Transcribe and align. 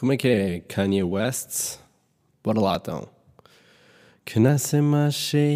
Como 0.00 0.12
é 0.14 0.16
que 0.16 0.28
é 0.28 0.60
Kanye 0.60 1.02
West? 1.04 1.78
Bora 2.42 2.58
lá 2.58 2.76
então. 2.76 3.06
Can 4.24 4.50
I 4.50 4.58
say 4.58 4.80
my 4.80 5.10
shit? 5.10 5.50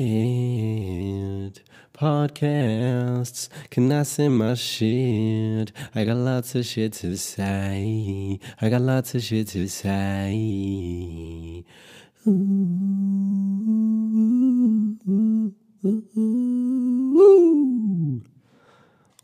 Podcasts. 1.95 3.49
Can 3.71 3.91
I 3.91 4.05
say 4.05 4.29
my 4.29 4.55
shit? 4.55 5.73
I 5.95 6.05
got 6.05 6.19
lots 6.19 6.55
of 6.57 6.67
shit 6.67 6.93
to 7.01 7.17
say. 7.17 8.39
I 8.61 8.69
got 8.69 8.83
lots 8.83 9.15
of 9.15 9.23
shit 9.23 9.47
to 9.53 9.67
say. 9.67 11.65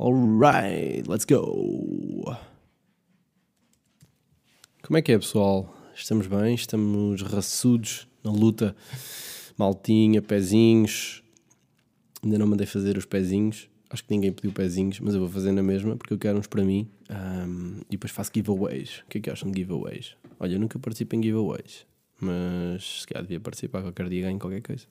Alright, 0.01 1.07
let's 1.07 1.27
go. 1.27 2.39
Como 4.91 4.99
é 4.99 5.03
que 5.03 5.13
é, 5.13 5.19
pessoal? 5.21 5.73
Estamos 5.95 6.27
bem? 6.27 6.53
Estamos 6.53 7.23
raçudos 7.23 8.09
na 8.25 8.33
luta? 8.33 8.75
Maltinha, 9.57 10.21
pezinhos. 10.21 11.23
Ainda 12.21 12.37
não 12.37 12.49
mandei 12.49 12.67
fazer 12.67 12.99
os 12.99 13.07
pezinhos. 13.07 13.71
Acho 13.89 14.03
que 14.03 14.11
ninguém 14.11 14.33
pediu 14.33 14.51
pezinhos, 14.51 14.99
mas 14.99 15.15
eu 15.15 15.21
vou 15.21 15.29
fazer 15.29 15.53
na 15.53 15.63
mesma 15.63 15.97
porque 15.97 16.13
eu 16.13 16.19
quero 16.19 16.41
uns 16.41 16.49
para 16.49 16.65
mim. 16.65 16.91
Um, 17.09 17.83
e 17.83 17.93
depois 17.93 18.11
faço 18.11 18.33
giveaways. 18.35 19.05
O 19.07 19.11
que 19.11 19.19
é 19.19 19.21
que 19.21 19.31
acham 19.31 19.49
de 19.53 19.61
giveaways? 19.61 20.17
Olha, 20.41 20.55
eu 20.55 20.59
nunca 20.59 20.77
participo 20.77 21.15
em 21.15 21.23
giveaways, 21.23 21.87
mas 22.21 23.03
se 23.03 23.07
calhar 23.07 23.23
devia 23.23 23.39
participar 23.39 23.83
qualquer 23.83 24.09
dia 24.09 24.23
ganho 24.23 24.41
qualquer 24.41 24.61
coisa. 24.61 24.87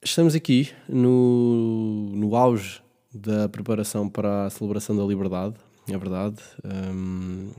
Estamos 0.00 0.36
aqui 0.36 0.70
no, 0.88 2.12
no 2.14 2.36
auge 2.36 2.80
da 3.12 3.48
preparação 3.48 4.08
para 4.08 4.46
a 4.46 4.50
celebração 4.50 4.96
da 4.96 5.02
liberdade, 5.02 5.56
é 5.88 5.98
verdade. 5.98 6.36
Um, 6.64 7.50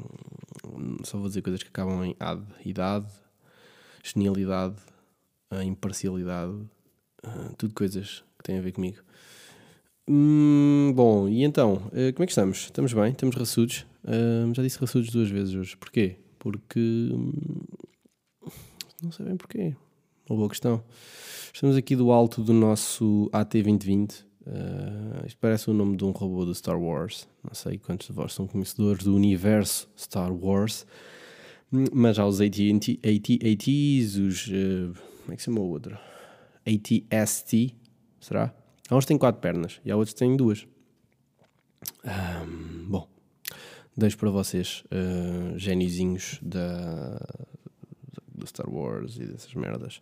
só 1.03 1.17
vou 1.17 1.27
dizer 1.27 1.41
coisas 1.41 1.61
que 1.61 1.69
acabam 1.69 2.03
em 2.03 2.15
ad, 2.19 2.43
idade, 2.65 3.07
genialidade, 4.03 4.75
imparcialidade, 5.63 6.53
uh, 7.25 7.55
tudo 7.57 7.73
coisas 7.73 8.23
que 8.37 8.43
têm 8.43 8.59
a 8.59 8.61
ver 8.61 8.71
comigo. 8.71 8.97
Hum, 10.07 10.91
bom, 10.95 11.27
e 11.27 11.43
então, 11.43 11.73
uh, 11.73 12.13
como 12.13 12.23
é 12.23 12.25
que 12.25 12.31
estamos? 12.31 12.65
Estamos 12.65 12.93
bem? 12.93 13.11
Estamos 13.11 13.35
raçudos? 13.35 13.85
Uh, 14.03 14.53
já 14.53 14.63
disse 14.63 14.79
raçudos 14.79 15.09
duas 15.11 15.29
vezes 15.29 15.53
hoje. 15.53 15.77
Porquê? 15.77 16.17
Porque. 16.37 16.79
Hum, 17.11 17.31
não 19.03 19.11
sei 19.11 19.25
bem 19.25 19.37
porquê. 19.37 19.75
Uma 20.29 20.37
boa 20.37 20.49
questão. 20.49 20.83
Estamos 21.53 21.75
aqui 21.75 21.95
do 21.95 22.11
alto 22.11 22.41
do 22.43 22.53
nosso 22.53 23.29
AT2020. 23.33 24.28
Uh, 24.49 25.27
isto 25.27 25.37
parece 25.39 25.69
o 25.69 25.73
nome 25.73 25.95
de 25.95 26.03
um 26.03 26.09
robô 26.09 26.43
do 26.43 26.55
Star 26.55 26.79
Wars. 26.81 27.27
Não 27.43 27.53
sei 27.53 27.77
quantos 27.77 28.07
de 28.07 28.13
vós 28.13 28.33
são 28.33 28.47
conhecedores 28.47 29.03
do 29.03 29.15
universo 29.15 29.87
Star 29.95 30.33
Wars. 30.33 30.87
Mas 31.71 32.17
há 32.17 32.25
os 32.25 32.41
AT, 32.41 32.55
AT, 32.55 33.29
os. 34.17 34.47
Uh, 34.47 34.93
como 35.21 35.33
é 35.33 35.35
que 35.35 35.41
se 35.41 35.45
chama 35.45 35.59
o 35.59 35.69
outro? 35.69 35.95
ATST, 36.65 37.75
será? 38.19 38.51
Há 38.89 38.95
uns 38.95 39.05
que 39.05 39.09
têm 39.09 39.17
quatro 39.19 39.39
pernas 39.39 39.79
e 39.85 39.91
há 39.91 39.95
outros 39.95 40.13
que 40.13 40.19
têm 40.19 40.35
duas. 40.35 40.65
Um, 42.03 42.87
bom, 42.89 43.07
deixo 43.95 44.17
para 44.17 44.31
vocês, 44.31 44.83
uh, 44.85 45.55
da, 46.41 47.19
do 48.33 48.47
Star 48.47 48.67
Wars 48.67 49.17
e 49.17 49.25
dessas 49.25 49.53
merdas. 49.53 50.01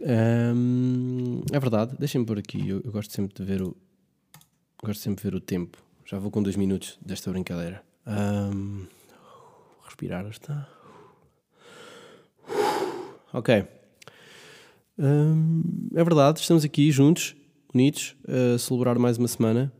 Um, 0.00 1.42
é 1.52 1.60
verdade, 1.60 1.94
deixem-me 1.98 2.26
por 2.26 2.38
aqui. 2.38 2.68
Eu, 2.68 2.80
eu, 2.84 2.90
gosto 2.90 3.12
sempre 3.12 3.34
de 3.34 3.44
ver 3.44 3.62
o. 3.62 3.76
Gosto 4.82 5.00
sempre 5.00 5.22
de 5.22 5.30
ver 5.30 5.36
o 5.36 5.40
tempo. 5.40 5.78
Já 6.06 6.18
vou 6.18 6.30
com 6.30 6.42
dois 6.42 6.56
minutos 6.56 6.98
desta 7.04 7.30
brincadeira. 7.30 7.82
Um, 8.06 8.86
respirar 9.84 10.26
está. 10.26 10.68
Ok. 13.32 13.64
Um, 14.98 15.62
é 15.94 16.02
verdade, 16.02 16.40
estamos 16.40 16.64
aqui 16.64 16.90
juntos, 16.90 17.36
unidos, 17.72 18.16
a 18.26 18.58
celebrar 18.58 18.98
mais 18.98 19.18
uma 19.18 19.28
semana. 19.28 19.72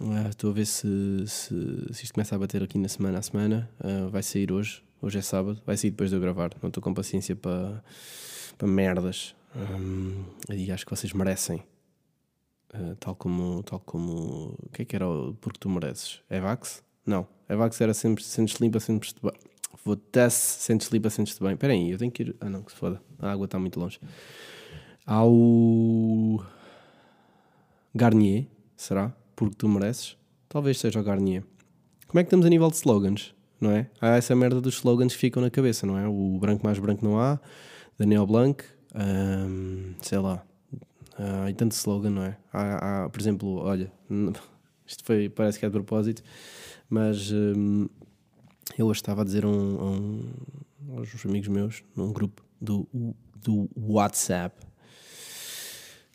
Uh, 0.00 0.28
estou 0.28 0.50
a 0.50 0.52
ver 0.54 0.66
se, 0.66 0.88
se, 1.26 1.54
se, 1.92 2.04
isto 2.04 2.14
começa 2.14 2.34
a 2.34 2.38
bater 2.38 2.62
aqui 2.62 2.78
na 2.78 2.88
semana 2.88 3.18
a 3.18 3.22
semana. 3.22 3.70
Uh, 3.78 4.08
vai 4.08 4.22
sair 4.22 4.50
hoje. 4.50 4.82
Hoje 5.02 5.18
é 5.18 5.22
sábado. 5.22 5.60
Vai 5.66 5.76
sair 5.76 5.90
depois 5.90 6.10
de 6.10 6.16
eu 6.16 6.20
gravar. 6.20 6.50
Não 6.62 6.68
estou 6.68 6.82
com 6.82 6.94
paciência 6.94 7.36
para, 7.36 7.82
para 8.56 8.68
merdas. 8.68 9.34
Um, 9.54 10.24
e 10.48 10.70
acho 10.70 10.84
que 10.84 10.90
vocês 10.94 11.12
merecem. 11.12 11.62
Uh, 12.74 12.94
tal 12.96 13.14
como. 13.14 13.62
Tal 13.62 13.80
como. 13.80 14.54
O 14.62 14.68
que 14.72 14.82
é 14.82 14.84
que 14.84 14.96
era 14.96 15.08
o 15.08 15.34
porque 15.40 15.58
tu 15.58 15.68
mereces? 15.68 16.20
Evax? 16.30 16.82
Não. 17.04 17.26
Evax 17.48 17.80
era 17.80 17.92
sempre 17.94 18.22
sentes 18.22 18.60
limpa, 18.60 18.78
sentes-te 18.78 19.20
bem. 19.20 19.32
Votasse, 19.84 20.62
sentes 20.62 20.88
limpa, 20.88 21.10
sentes-te 21.10 21.42
bem. 21.42 21.54
Espera 21.54 21.72
aí, 21.72 21.90
eu 21.90 21.98
tenho 21.98 22.10
que 22.10 22.22
ir. 22.22 22.36
Ah, 22.40 22.48
não, 22.48 22.62
que 22.62 22.72
se 22.72 22.78
foda. 22.78 23.02
A 23.18 23.32
água 23.32 23.46
está 23.46 23.58
muito 23.58 23.80
longe. 23.80 23.98
Ao. 25.06 26.44
Garnier, 27.92 28.46
será? 28.76 29.12
Porque 29.34 29.56
tu 29.56 29.68
mereces? 29.68 30.16
Talvez 30.48 30.78
seja 30.78 31.00
o 31.00 31.02
Garnier. 31.02 31.42
Como 32.06 32.20
é 32.20 32.22
que 32.22 32.28
estamos 32.28 32.46
a 32.46 32.48
nível 32.48 32.68
de 32.68 32.76
slogans? 32.76 33.34
Não 33.60 33.70
é? 33.70 33.88
Há 34.00 34.16
essa 34.16 34.34
merda 34.34 34.60
dos 34.60 34.74
slogans 34.74 35.12
que 35.12 35.18
ficam 35.18 35.42
na 35.42 35.50
cabeça, 35.50 35.86
não 35.86 35.98
é? 35.98 36.08
O 36.08 36.38
branco 36.38 36.64
mais 36.64 36.78
branco 36.78 37.04
não 37.04 37.20
há, 37.20 37.38
Daniel 37.98 38.26
Blanc, 38.26 38.64
um, 38.94 39.94
sei 40.00 40.18
lá, 40.18 40.44
há 41.18 41.52
tanto 41.54 41.72
slogan, 41.72 42.10
não 42.10 42.22
é? 42.24 42.36
Há, 42.52 43.04
há, 43.04 43.08
por 43.08 43.20
exemplo, 43.20 43.56
olha, 43.58 43.92
isto 44.86 45.04
foi, 45.04 45.28
parece 45.28 45.58
que 45.58 45.66
é 45.66 45.68
de 45.68 45.72
propósito, 45.72 46.22
mas 46.88 47.30
um, 47.30 47.88
eu 48.78 48.86
hoje 48.86 49.00
estava 49.00 49.22
a 49.22 49.24
dizer 49.24 49.44
um, 49.44 49.50
um, 49.50 50.32
aos 50.96 51.26
amigos 51.26 51.48
meus, 51.48 51.84
num 51.94 52.12
grupo 52.12 52.44
do, 52.60 52.86
do 53.36 53.68
WhatsApp, 53.76 54.56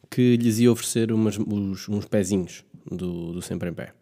que 0.09 0.38
lhes 0.38 0.59
ia 0.59 0.72
oferecer 0.72 1.12
umas, 1.12 1.38
uns, 1.38 1.90
uns 1.90 2.06
pezinhos 2.06 2.64
do, 2.90 3.34
do 3.34 3.41
Sempre 3.41 3.69
em 3.69 3.74
Pé. 3.74 3.94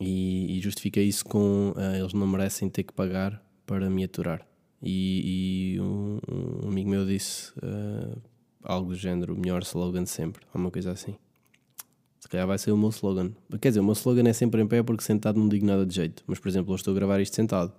E, 0.00 0.56
e 0.56 0.60
justifiquei 0.60 1.04
isso 1.04 1.24
com 1.24 1.72
uh, 1.76 1.96
eles 1.96 2.12
não 2.12 2.26
merecem 2.26 2.68
ter 2.68 2.84
que 2.84 2.92
pagar 2.92 3.42
para 3.66 3.90
me 3.90 4.04
aturar. 4.04 4.46
E, 4.82 5.74
e 5.74 5.80
um, 5.80 6.18
um, 6.30 6.68
amigo 6.68 6.88
meu 6.88 7.04
disse 7.04 7.52
uh, 7.58 8.20
algo 8.62 8.90
do 8.90 8.94
género: 8.94 9.36
melhor 9.36 9.62
slogan 9.62 10.06
sempre, 10.06 10.44
ou 10.54 10.60
uma 10.60 10.70
coisa 10.70 10.92
assim. 10.92 11.16
Se 12.20 12.28
calhar 12.28 12.46
vai 12.46 12.58
ser 12.58 12.72
o 12.72 12.76
meu 12.76 12.90
slogan. 12.90 13.32
Quer 13.60 13.68
dizer, 13.68 13.80
o 13.80 13.84
meu 13.84 13.92
slogan 13.92 14.28
é 14.28 14.32
sempre 14.32 14.60
em 14.60 14.66
pé 14.66 14.82
porque 14.82 15.02
sentado 15.02 15.38
não 15.38 15.48
digo 15.48 15.64
nada 15.64 15.86
de 15.86 15.94
jeito. 15.94 16.22
Mas, 16.26 16.38
por 16.38 16.48
exemplo, 16.48 16.72
eu 16.72 16.76
estou 16.76 16.92
a 16.92 16.94
gravar 16.94 17.20
isto 17.20 17.34
sentado. 17.34 17.72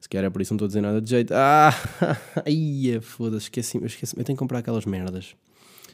Se 0.00 0.08
calhar 0.08 0.26
é 0.26 0.30
por 0.30 0.40
isso 0.40 0.52
não 0.52 0.56
estou 0.56 0.66
a 0.66 0.68
dizer 0.68 0.80
nada 0.80 1.00
de 1.00 1.10
jeito. 1.10 1.34
Ah! 1.34 1.70
Ai, 2.46 3.00
foda-se, 3.00 3.46
esqueci-me. 3.46 3.86
Esqueci 3.86 4.16
eu 4.16 4.24
tenho 4.24 4.36
que 4.36 4.38
comprar 4.38 4.60
aquelas 4.60 4.86
merdas 4.86 5.34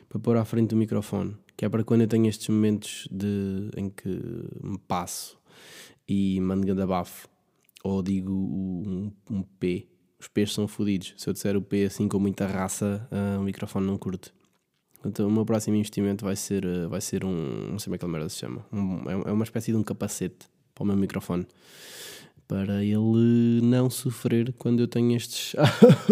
para 0.09 0.19
pôr 0.19 0.37
à 0.37 0.45
frente 0.45 0.71
do 0.71 0.77
microfone. 0.77 1.37
Que 1.57 1.65
é 1.65 1.69
para 1.69 1.83
quando 1.83 2.03
eu 2.03 2.09
tenho 2.09 2.27
estes 2.29 2.49
momentos 2.49 3.09
de, 3.11 3.71
em 3.77 3.89
que 3.89 4.09
me 4.63 4.79
passo 4.87 5.39
e 6.07 6.39
mando 6.41 6.67
grande 6.67 6.83
abafo. 6.83 7.29
Ou 7.83 8.03
digo 8.03 8.33
um, 8.33 9.11
um 9.31 9.43
P 9.43 9.89
os 10.25 10.29
P's 10.29 10.55
são 10.55 10.67
fodidos. 10.67 11.15
Se 11.19 11.29
eu 11.29 11.35
disser 11.35 11.57
o 11.57 11.61
P 11.61 11.85
assim 11.85 12.09
com 12.09 12.19
muita 12.19 12.47
raça, 12.47 13.07
uh, 13.13 13.41
o 13.41 13.43
microfone 13.45 13.87
não 13.87 13.99
curte. 13.99 14.33
Então 15.05 15.29
o 15.29 15.31
meu 15.31 15.45
próximo 15.45 15.77
investimento 15.77 16.25
vai 16.25 16.35
ser, 16.35 16.65
uh, 16.65 16.89
vai 16.89 17.01
ser 17.01 17.25
um. 17.25 17.71
Não 17.71 17.79
sei 17.79 17.87
como 17.87 17.95
é 17.95 17.99
que 17.99 18.05
a 18.05 18.09
merda 18.09 18.29
se 18.31 18.37
chama. 18.37 18.65
Um, 18.73 19.11
é, 19.11 19.29
é 19.29 19.33
uma 19.33 19.45
espécie 19.45 19.71
de 19.71 19.77
um 19.77 19.83
capacete 19.83 20.49
para 20.75 20.83
o 20.83 20.87
meu 20.87 20.97
microfone. 20.97 21.47
Para 22.49 22.83
ele 22.83 23.61
não 23.63 23.91
sofrer 23.91 24.53
quando 24.55 24.81
eu 24.81 24.89
tenho 24.89 25.15
estes. 25.15 25.55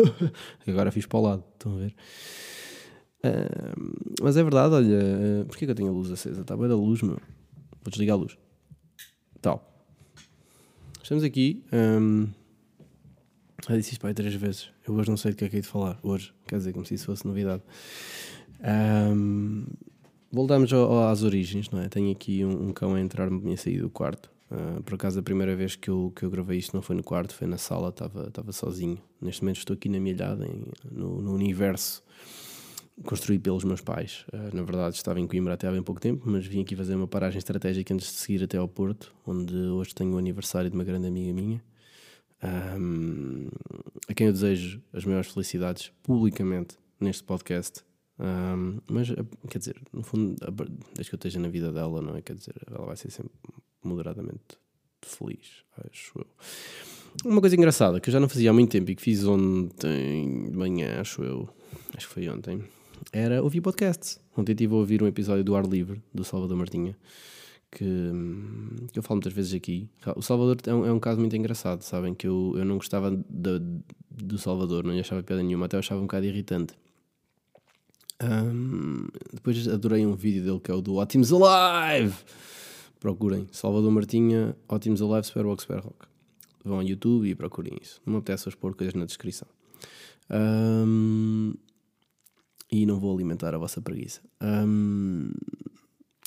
Agora 0.67 0.91
fiz 0.91 1.07
para 1.07 1.19
o 1.19 1.23
lado, 1.23 1.45
estão 1.55 1.75
a 1.75 1.79
ver? 1.79 1.95
Uh, 3.25 4.15
mas 4.23 4.37
é 4.37 4.43
verdade, 4.43 4.75
olha. 4.75 4.99
Uh, 5.43 5.45
porquê 5.47 5.65
que 5.65 5.71
eu 5.71 5.75
tenho 5.75 5.89
a 5.89 5.93
luz 5.93 6.11
acesa? 6.11 6.43
Está 6.43 6.55
bem 6.55 6.69
da 6.69 6.77
luz, 6.77 7.01
meu. 7.01 7.19
Vou 7.83 7.91
desligar 7.91 8.17
a 8.17 8.21
luz. 8.21 8.37
Tal. 9.41 9.87
Estamos 11.03 11.25
aqui. 11.25 11.65
Um, 11.73 12.29
já 13.69 13.77
disse 13.77 13.93
isto 13.93 14.01
para 14.01 14.11
aí 14.11 14.15
três 14.15 14.35
vezes. 14.35 14.71
Eu 14.87 14.95
hoje 14.95 15.09
não 15.09 15.17
sei 15.17 15.33
do 15.33 15.37
que 15.37 15.45
é 15.45 15.49
que 15.49 15.57
hei 15.57 15.63
de 15.63 15.69
falar. 15.69 15.99
Hoje, 16.03 16.33
quer 16.47 16.57
dizer, 16.57 16.73
como 16.73 16.85
se 16.85 16.95
isso 16.95 17.07
fosse 17.07 17.27
novidade. 17.27 17.63
Um, 18.61 19.65
voltamos 20.31 20.73
ao, 20.73 21.09
às 21.09 21.23
origens, 21.23 21.71
não 21.71 21.81
é? 21.81 21.89
Tenho 21.89 22.11
aqui 22.11 22.45
um, 22.45 22.69
um 22.69 22.73
cão 22.73 22.95
a 22.95 23.01
entrar-me 23.01 23.51
e 23.51 23.55
a 23.55 23.57
sair 23.57 23.81
do 23.81 23.91
quarto. 23.91 24.31
Uh, 24.51 24.83
por 24.83 24.95
acaso, 24.95 25.19
a 25.19 25.23
primeira 25.23 25.55
vez 25.55 25.77
que 25.77 25.89
eu, 25.89 26.13
que 26.15 26.25
eu 26.25 26.31
gravei 26.31 26.59
isto 26.59 26.75
não 26.75 26.83
foi 26.83 26.97
no 26.97 27.03
quarto, 27.03 27.35
foi 27.35 27.47
na 27.47 27.57
sala, 27.57 27.91
estava 27.91 28.53
sozinho. 28.53 28.99
Neste 29.21 29.43
momento 29.43 29.59
estou 29.59 29.75
aqui 29.75 29.89
na 29.89 30.01
minha 30.01 30.15
ilhada, 30.15 30.45
em, 30.45 30.65
no, 30.91 31.23
no, 31.23 31.33
universo 31.33 32.03
construído 33.05 33.43
pelos 33.43 33.65
meus 33.65 33.81
pais. 33.81 34.27
Uh, 34.33 34.55
na 34.55 34.63
verdade, 34.63 34.97
estava 34.97 35.21
em 35.21 35.27
Coimbra 35.27 35.55
até 35.55 35.69
há 35.69 35.71
bem 35.71 35.83
pouco 35.83 36.01
tempo, 36.01 36.25
mas 36.27 36.45
vim 36.47 36.61
aqui 36.63 36.75
fazer 36.75 36.97
uma 36.97 37.09
paragem 37.09 37.39
estratégica 37.39 37.95
antes 37.95 38.09
de 38.09 38.19
seguir 38.19 38.43
até 38.43 38.59
ao 38.59 38.69
Porto, 38.69 39.15
onde 39.25 39.55
hoje 39.55 39.95
tenho 39.95 40.15
o 40.15 40.19
aniversário 40.19 40.69
de 40.69 40.77
uma 40.77 40.85
grande 40.85 41.07
amiga 41.07 41.33
minha 41.33 41.63
um, 42.43 43.49
a 44.09 44.15
quem 44.15 44.27
eu 44.27 44.33
desejo 44.33 44.83
as 44.93 45.05
maiores 45.05 45.31
felicidades 45.31 45.93
publicamente 46.03 46.77
neste 47.01 47.23
podcast. 47.23 47.83
Um, 48.19 48.79
mas, 48.87 49.09
quer 49.49 49.59
dizer, 49.59 49.81
no 49.93 50.03
fundo, 50.03 50.37
desde 50.95 51.11
que 51.11 51.15
eu 51.15 51.17
esteja 51.17 51.41
na 51.41 51.49
vida 51.49 51.73
dela, 51.73 52.01
não 52.01 52.17
é? 52.17 52.23
Quer 52.23 52.35
dizer, 52.35 52.55
ela 52.71 52.87
vai 52.87 52.97
ser 52.97 53.11
sempre 53.11 53.33
moderadamente 53.83 54.59
feliz, 55.01 55.65
acho 55.91 56.19
eu. 56.19 56.27
uma 57.25 57.41
coisa 57.41 57.57
engraçada 57.57 58.01
que 58.01 58.09
eu 58.09 58.13
já 58.13 58.21
não 58.21 58.29
fazia 58.29 58.51
há 58.51 58.53
muito 58.53 58.71
tempo 58.71 58.91
e 58.91 58.95
que 58.95 59.03
fiz 59.03 59.25
ontem 59.25 60.51
de 60.51 60.57
manhã, 60.57 61.01
acho 61.01 61.23
eu, 61.23 61.49
acho 61.97 62.07
que 62.07 62.15
foi 62.15 62.29
ontem, 62.29 62.63
era 63.13 63.43
ouvir 63.43 63.61
podcasts. 63.61 64.21
Ontem 64.37 64.53
estive 64.53 64.73
a 64.75 64.77
ouvir 64.77 65.03
um 65.03 65.07
episódio 65.07 65.43
do 65.43 65.57
Ar 65.57 65.67
Livre, 65.67 66.01
do 66.15 66.23
Salvador 66.23 66.57
Martinha, 66.57 66.97
que, 67.73 68.13
que 68.93 68.99
eu 68.99 69.03
falo 69.03 69.17
muitas 69.17 69.33
vezes 69.33 69.55
aqui. 69.55 69.89
O 70.15 70.23
Salvador 70.23 70.59
é 70.67 70.75
um, 70.75 70.87
é 70.87 70.93
um 70.93 71.01
caso 71.01 71.19
muito 71.19 71.35
engraçado, 71.35 71.83
sabem? 71.83 72.15
Que 72.15 72.29
eu, 72.29 72.53
eu 72.57 72.65
não 72.65 72.77
gostava 72.77 73.11
de, 73.11 73.61
do 74.11 74.39
Salvador, 74.39 74.85
não 74.85 74.93
lhe 74.93 75.01
achava 75.01 75.23
piada 75.23 75.43
nenhuma, 75.43 75.67
até 75.67 75.77
eu 75.77 75.81
achava 75.81 76.01
um 76.01 76.05
bocado 76.05 76.27
irritante. 76.27 76.75
Um, 78.23 79.09
depois 79.33 79.67
adorei 79.67 80.07
um 80.07 80.15
vídeo 80.15 80.45
dele 80.45 80.61
que 80.61 80.71
é 80.71 80.75
o 80.75 80.81
do 80.81 80.95
Ótimos 80.97 81.33
Alive! 81.33 82.15
Procurem 83.01 83.49
Salvador 83.51 83.91
Martinha, 83.91 84.55
Ótimos 84.69 85.03
Alive, 85.03 85.27
Superbox 85.27 85.63
Super 85.63 85.81
Rock. 85.81 86.07
Vão 86.65 86.77
ao 86.77 86.83
YouTube 86.85 87.29
e 87.29 87.35
procurem 87.35 87.77
isso. 87.83 88.01
Não 88.07 88.13
me 88.13 88.19
apetece 88.21 88.49
pôr 88.57 88.77
coisas 88.77 88.95
na 88.95 89.05
descrição. 89.05 89.49
Um, 90.31 91.55
e 92.71 92.87
não 92.87 93.01
vou 93.01 93.13
alimentar 93.13 93.55
a 93.55 93.59
vossa 93.59 93.83
preguiça. 93.83 94.21
Um, 94.41 95.33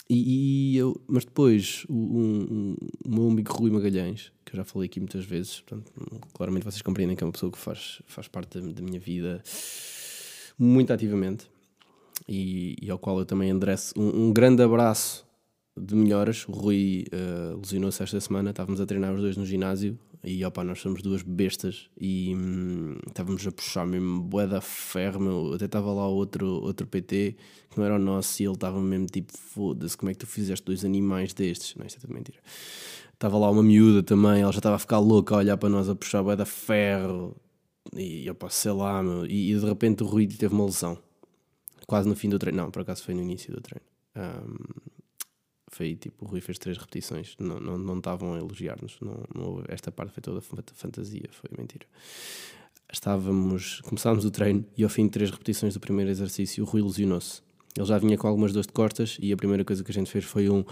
e, 0.10 0.74
e, 0.74 0.78
eu, 0.78 1.00
mas 1.07 1.25
depois, 1.25 1.84
o, 1.90 1.94
um, 1.94 2.75
o 3.06 3.10
meu 3.10 3.30
amigo 3.30 3.52
Rui 3.54 3.72
Magalhães, 3.72 4.31
que 4.46 4.54
eu 4.54 4.57
já 4.57 4.63
falei 4.63 4.86
aqui 4.86 5.00
muitas 5.00 5.25
vezes, 5.25 5.62
portanto, 5.62 5.92
claramente 6.34 6.63
vocês 6.63 6.81
compreendem 6.81 7.16
que 7.16 7.24
é 7.24 7.28
uma 7.28 7.34
pessoa 7.34 7.52
que 7.52 7.57
faz, 7.57 8.02
faz 8.06 8.28
parte 8.28 8.60
da, 8.60 8.72
da 8.72 8.81
minha 8.81 9.00
vida 9.00 9.42
muito 10.57 10.94
ativamente 10.94 11.48
e, 12.28 12.75
e, 12.81 12.90
ao 12.90 13.00
qual 13.00 13.18
eu 13.18 13.25
também 13.25 13.50
endereço 13.50 13.94
um, 14.00 14.28
um 14.28 14.34
grande 14.34 14.62
abraço 14.62 15.25
de 15.75 15.96
melhoras. 15.96 16.48
O 16.48 16.51
Rui 16.51 17.06
uh, 17.12 17.58
lesionou-se 17.58 18.01
esta 18.01 18.19
semana, 18.19 18.51
estávamos 18.51 18.80
a 18.80 18.86
treinar 18.86 19.13
os 19.13 19.22
dois 19.22 19.36
no 19.36 19.46
ginásio 19.46 19.98
e 20.25 20.44
opa, 20.44 20.63
nós 20.63 20.80
somos 20.80 21.04
duas 21.04 21.22
bestas 21.22 21.88
e 22.00 22.33
hum, 22.36 22.98
estávamos 23.07 23.45
a 23.45 23.51
puxar 23.51 23.86
mesmo 23.86 24.22
bué 24.24 24.48
da 24.48 24.60
ferro, 24.60 25.19
meu. 25.22 25.54
Até 25.54 25.66
estava 25.66 25.94
lá 25.94 26.07
outro, 26.07 26.48
outro 26.48 26.88
PT 26.88 27.36
que 27.69 27.77
não 27.77 27.86
era 27.86 27.95
o 27.95 28.00
nosso 28.00 28.42
e 28.42 28.45
ele 28.45 28.56
estava 28.56 28.81
mesmo 28.81 29.06
tipo, 29.06 29.38
foda-se, 29.38 29.95
como 29.95 30.10
é 30.10 30.13
que 30.13 30.19
tu 30.19 30.25
fizeste 30.25 30.66
dois 30.66 30.83
animais 30.83 31.31
destes? 31.31 31.75
Não, 31.75 31.86
isto 31.86 31.98
é 31.98 32.00
tudo 32.00 32.13
mentira. 32.13 32.39
Estava 33.13 33.38
lá 33.38 33.51
uma 33.51 33.62
miúda 33.62 34.01
também, 34.01 34.42
ela 34.42 34.51
já 34.51 34.57
estava 34.57 34.77
a 34.77 34.80
ficar 34.80 34.98
louca 34.98 35.36
a 35.36 35.38
olhar 35.38 35.57
para 35.57 35.69
nós 35.69 35.88
a 35.88 35.95
puxar 35.95 36.24
bué 36.24 36.36
da 36.36 36.45
ferro 36.45 37.36
e 37.95 38.27
opa, 38.27 38.50
sei 38.50 38.72
lá, 38.72 39.04
meu. 39.04 39.27
E, 39.27 39.54
e 39.54 39.60
de 39.60 39.66
repente 39.66 40.01
o 40.01 40.07
Rui 40.07 40.25
teve 40.25 40.56
uma 40.56 40.66
lesão, 40.66 40.98
quase 41.86 42.10
no 42.10 42.16
fim 42.16 42.30
do 42.30 42.39
treino. 42.39 42.63
Não, 42.63 42.72
por 42.72 42.81
acaso 42.81 43.04
foi 43.04 43.13
no 43.13 43.22
início 43.22 43.54
do 43.54 43.62
treino. 43.62 43.86
Um, 44.16 44.95
foi 45.75 45.94
tipo, 45.94 46.24
o 46.24 46.27
Rui 46.30 46.39
fez 46.39 46.57
três 46.57 46.77
repetições, 46.77 47.36
não, 47.38 47.60
não, 47.60 47.77
não 47.77 47.98
estavam 47.98 48.33
a 48.33 48.38
elogiar-nos, 48.38 48.98
não, 49.01 49.24
não, 49.36 49.63
esta 49.68 49.92
parte 49.92 50.13
foi 50.13 50.22
toda 50.22 50.39
fantasia, 50.39 51.27
foi 51.31 51.50
mentira. 51.57 51.86
Estávamos, 52.92 53.81
começámos 53.81 54.24
o 54.24 54.31
treino 54.31 54.66
e 54.77 54.86
ao 54.86 54.89
fim 54.89 55.04
de 55.04 55.12
três 55.12 55.30
repetições 55.30 55.74
do 55.74 55.80
primeiro 55.81 56.10
exercício, 56.10 56.63
o 56.63 56.68
Rui 56.68 56.81
lesionou-se. 56.81 57.42
Ele 57.75 57.86
já 57.86 57.98
vinha 57.98 58.18
com 58.18 58.25
algumas 58.25 58.54
dores 58.54 58.68
de 58.68 58.72
costas 58.72 59.18
e 59.19 59.33
a 59.33 59.36
primeira 59.36 59.66
coisa 59.66 59.83
que 59.83 59.92
a 59.92 59.94
gente 59.94 60.10
fez 60.10 60.24
foi 60.24 60.50
um 60.50 60.63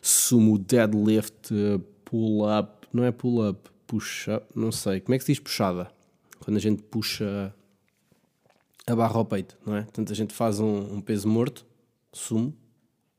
sumo 0.00 0.56
deadlift 0.56 1.50
pull-up, 2.04 2.86
não 2.92 3.02
é 3.02 3.10
pull-up, 3.10 3.68
puxa, 3.84 4.40
não 4.54 4.70
sei, 4.70 5.00
como 5.00 5.16
é 5.16 5.18
que 5.18 5.24
se 5.24 5.32
diz 5.32 5.40
puxada? 5.40 5.90
Quando 6.38 6.56
a 6.56 6.60
gente 6.60 6.84
puxa 6.84 7.52
a 8.86 8.94
barra 8.94 9.16
ao 9.16 9.24
peito, 9.24 9.58
não 9.66 9.74
é? 9.74 9.82
Portanto, 9.82 10.12
a 10.12 10.14
gente 10.14 10.32
faz 10.32 10.60
um, 10.60 10.94
um 10.94 11.00
peso 11.00 11.26
morto, 11.26 11.66
sumo, 12.12 12.54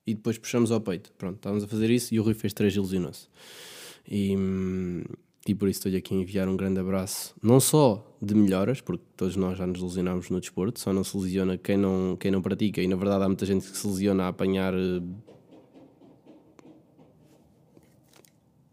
e 0.06 0.14
depois 0.14 0.38
puxamos 0.38 0.72
ao 0.72 0.82
peito. 0.82 1.12
Pronto, 1.18 1.38
estávamos 1.38 1.64
a 1.64 1.68
fazer 1.68 1.90
isso 1.90 2.14
e 2.14 2.20
o 2.20 2.24
Rui 2.24 2.34
fez 2.34 2.54
três 2.54 2.74
e 2.74 2.78
ilusionou-se. 2.78 3.28
E, 4.08 4.36
e 5.48 5.56
por 5.56 5.68
isso 5.70 5.80
estou-lhe 5.80 5.98
aqui 5.98 6.14
a 6.14 6.18
enviar 6.18 6.48
um 6.48 6.56
grande 6.56 6.80
abraço, 6.80 7.36
não 7.42 7.60
só 7.60 8.16
de 8.22 8.36
melhoras, 8.36 8.82
porque 8.82 9.04
todos 9.16 9.36
nós 9.36 9.58
já 9.58 9.68
nos 9.68 9.82
lesionámos 9.82 10.30
no 10.30 10.40
desporto, 10.40 10.80
só 10.80 10.94
não 10.94 11.04
se 11.04 11.18
lesiona 11.18 11.58
quem 11.58 11.78
não, 11.78 12.18
quem 12.18 12.32
não 12.32 12.42
pratica, 12.42 12.82
e 12.82 12.88
na 12.88 12.96
verdade 12.96 13.24
há 13.24 13.28
muita 13.28 13.46
gente 13.46 13.70
que 13.70 13.78
se 13.78 13.88
lesiona 13.88 14.26
a 14.26 14.28
apanhar. 14.30 14.74
Eh, 14.74 15.02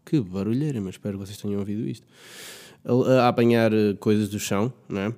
que 0.05 0.19
barulheira, 0.19 0.81
mas 0.81 0.95
espero 0.95 1.17
que 1.17 1.25
vocês 1.25 1.37
tenham 1.37 1.59
ouvido 1.59 1.87
isto. 1.87 2.05
A, 2.83 3.27
apanhar 3.27 3.73
eh, 3.73 3.93
coisas 3.99 4.29
do 4.29 4.39
chão, 4.39 4.73
não 4.89 5.01
é? 5.01 5.13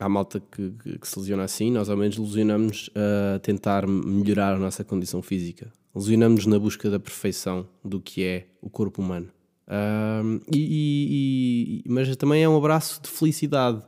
Há 0.00 0.08
malta 0.08 0.40
que, 0.40 0.70
que, 0.82 0.98
que, 0.98 1.08
se 1.08 1.18
lesiona 1.18 1.44
assim, 1.44 1.70
nós 1.70 1.90
ao 1.90 1.96
menos 1.96 2.16
lesionamos 2.16 2.90
a 2.94 3.38
tentar 3.38 3.86
melhorar 3.86 4.54
a 4.54 4.58
nossa 4.58 4.82
condição 4.82 5.22
física. 5.22 5.70
Lesionamos 5.94 6.46
na 6.46 6.58
busca 6.58 6.88
da 6.90 6.98
perfeição 6.98 7.66
do 7.84 8.00
que 8.00 8.24
é 8.24 8.46
o 8.62 8.70
corpo 8.70 9.02
humano. 9.02 9.28
Um, 9.68 10.40
e, 10.52 11.82
e, 11.84 11.88
mas 11.88 12.14
também 12.16 12.42
é 12.42 12.48
um 12.48 12.56
abraço 12.56 13.00
de 13.02 13.08
felicidade, 13.08 13.82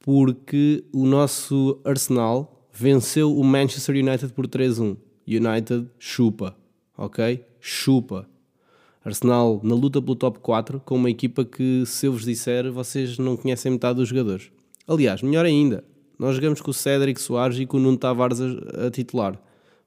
porque 0.00 0.84
o 0.92 1.04
nosso 1.04 1.80
Arsenal 1.84 2.66
venceu 2.72 3.36
o 3.36 3.44
Manchester 3.44 3.96
United 3.96 4.32
por 4.32 4.46
3-1. 4.46 4.96
United 5.26 5.88
chupa, 5.98 6.56
ok? 6.96 7.44
Chupa. 7.60 8.26
Arsenal 9.04 9.60
na 9.62 9.74
luta 9.74 10.00
pelo 10.00 10.16
top 10.16 10.38
4 10.38 10.80
com 10.84 10.96
uma 10.96 11.10
equipa 11.10 11.44
que, 11.44 11.84
se 11.86 12.06
eu 12.06 12.12
vos 12.12 12.24
disser, 12.24 12.70
vocês 12.70 13.18
não 13.18 13.36
conhecem 13.36 13.72
metade 13.72 13.96
dos 13.96 14.08
jogadores. 14.08 14.50
Aliás, 14.88 15.20
melhor 15.20 15.44
ainda, 15.44 15.84
nós 16.18 16.34
jogamos 16.34 16.62
com 16.62 16.70
o 16.70 16.74
Cédric 16.74 17.20
Soares 17.20 17.58
e 17.58 17.66
com 17.66 17.76
o 17.76 17.80
Nuno 17.80 17.98
Tavares 17.98 18.40
a, 18.40 18.86
a 18.86 18.90
titular, 18.90 19.38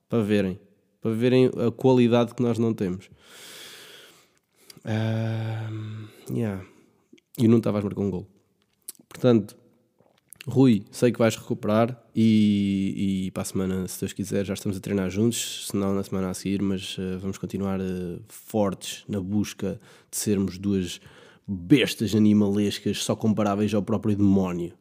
para 0.08 0.22
verem, 0.22 0.60
para 1.02 1.10
verem 1.12 1.48
a 1.48 1.72
qualidade 1.72 2.36
que 2.36 2.44
nós 2.44 2.60
não 2.60 2.72
temos. 2.72 3.10
Uh, 4.86 6.08
yeah. 6.32 6.64
E 7.36 7.48
o 7.48 7.50
Nuno 7.50 7.62
Tavares 7.62 7.84
marcou 7.84 8.06
um 8.06 8.12
gol. 8.12 8.28
Portanto, 9.10 9.58
Rui, 10.48 10.86
sei 10.92 11.12
que 11.12 11.18
vais 11.18 11.36
recuperar 11.36 12.00
e, 12.16 13.26
e 13.26 13.32
para 13.32 13.42
a 13.42 13.46
semana, 13.46 13.88
se 13.88 14.00
Deus 14.00 14.14
quiser, 14.14 14.46
já 14.46 14.54
estamos 14.54 14.78
a 14.78 14.80
treinar 14.80 15.10
juntos, 15.10 15.68
se 15.68 15.76
não 15.76 15.96
na 15.96 16.04
semana 16.04 16.30
a 16.30 16.34
seguir, 16.36 16.62
mas 16.62 16.96
uh, 17.00 17.18
vamos 17.20 17.40
continuar 17.40 17.80
uh, 17.80 18.22
fortes 18.28 19.04
na 19.08 19.20
busca 19.20 19.80
de 20.12 20.18
sermos 20.18 20.60
duas 20.60 21.02
bestas 21.48 22.14
animalescas 22.14 23.04
só 23.04 23.16
comparáveis 23.16 23.74
ao 23.74 23.82
próprio 23.82 24.16
demónio 24.16 24.80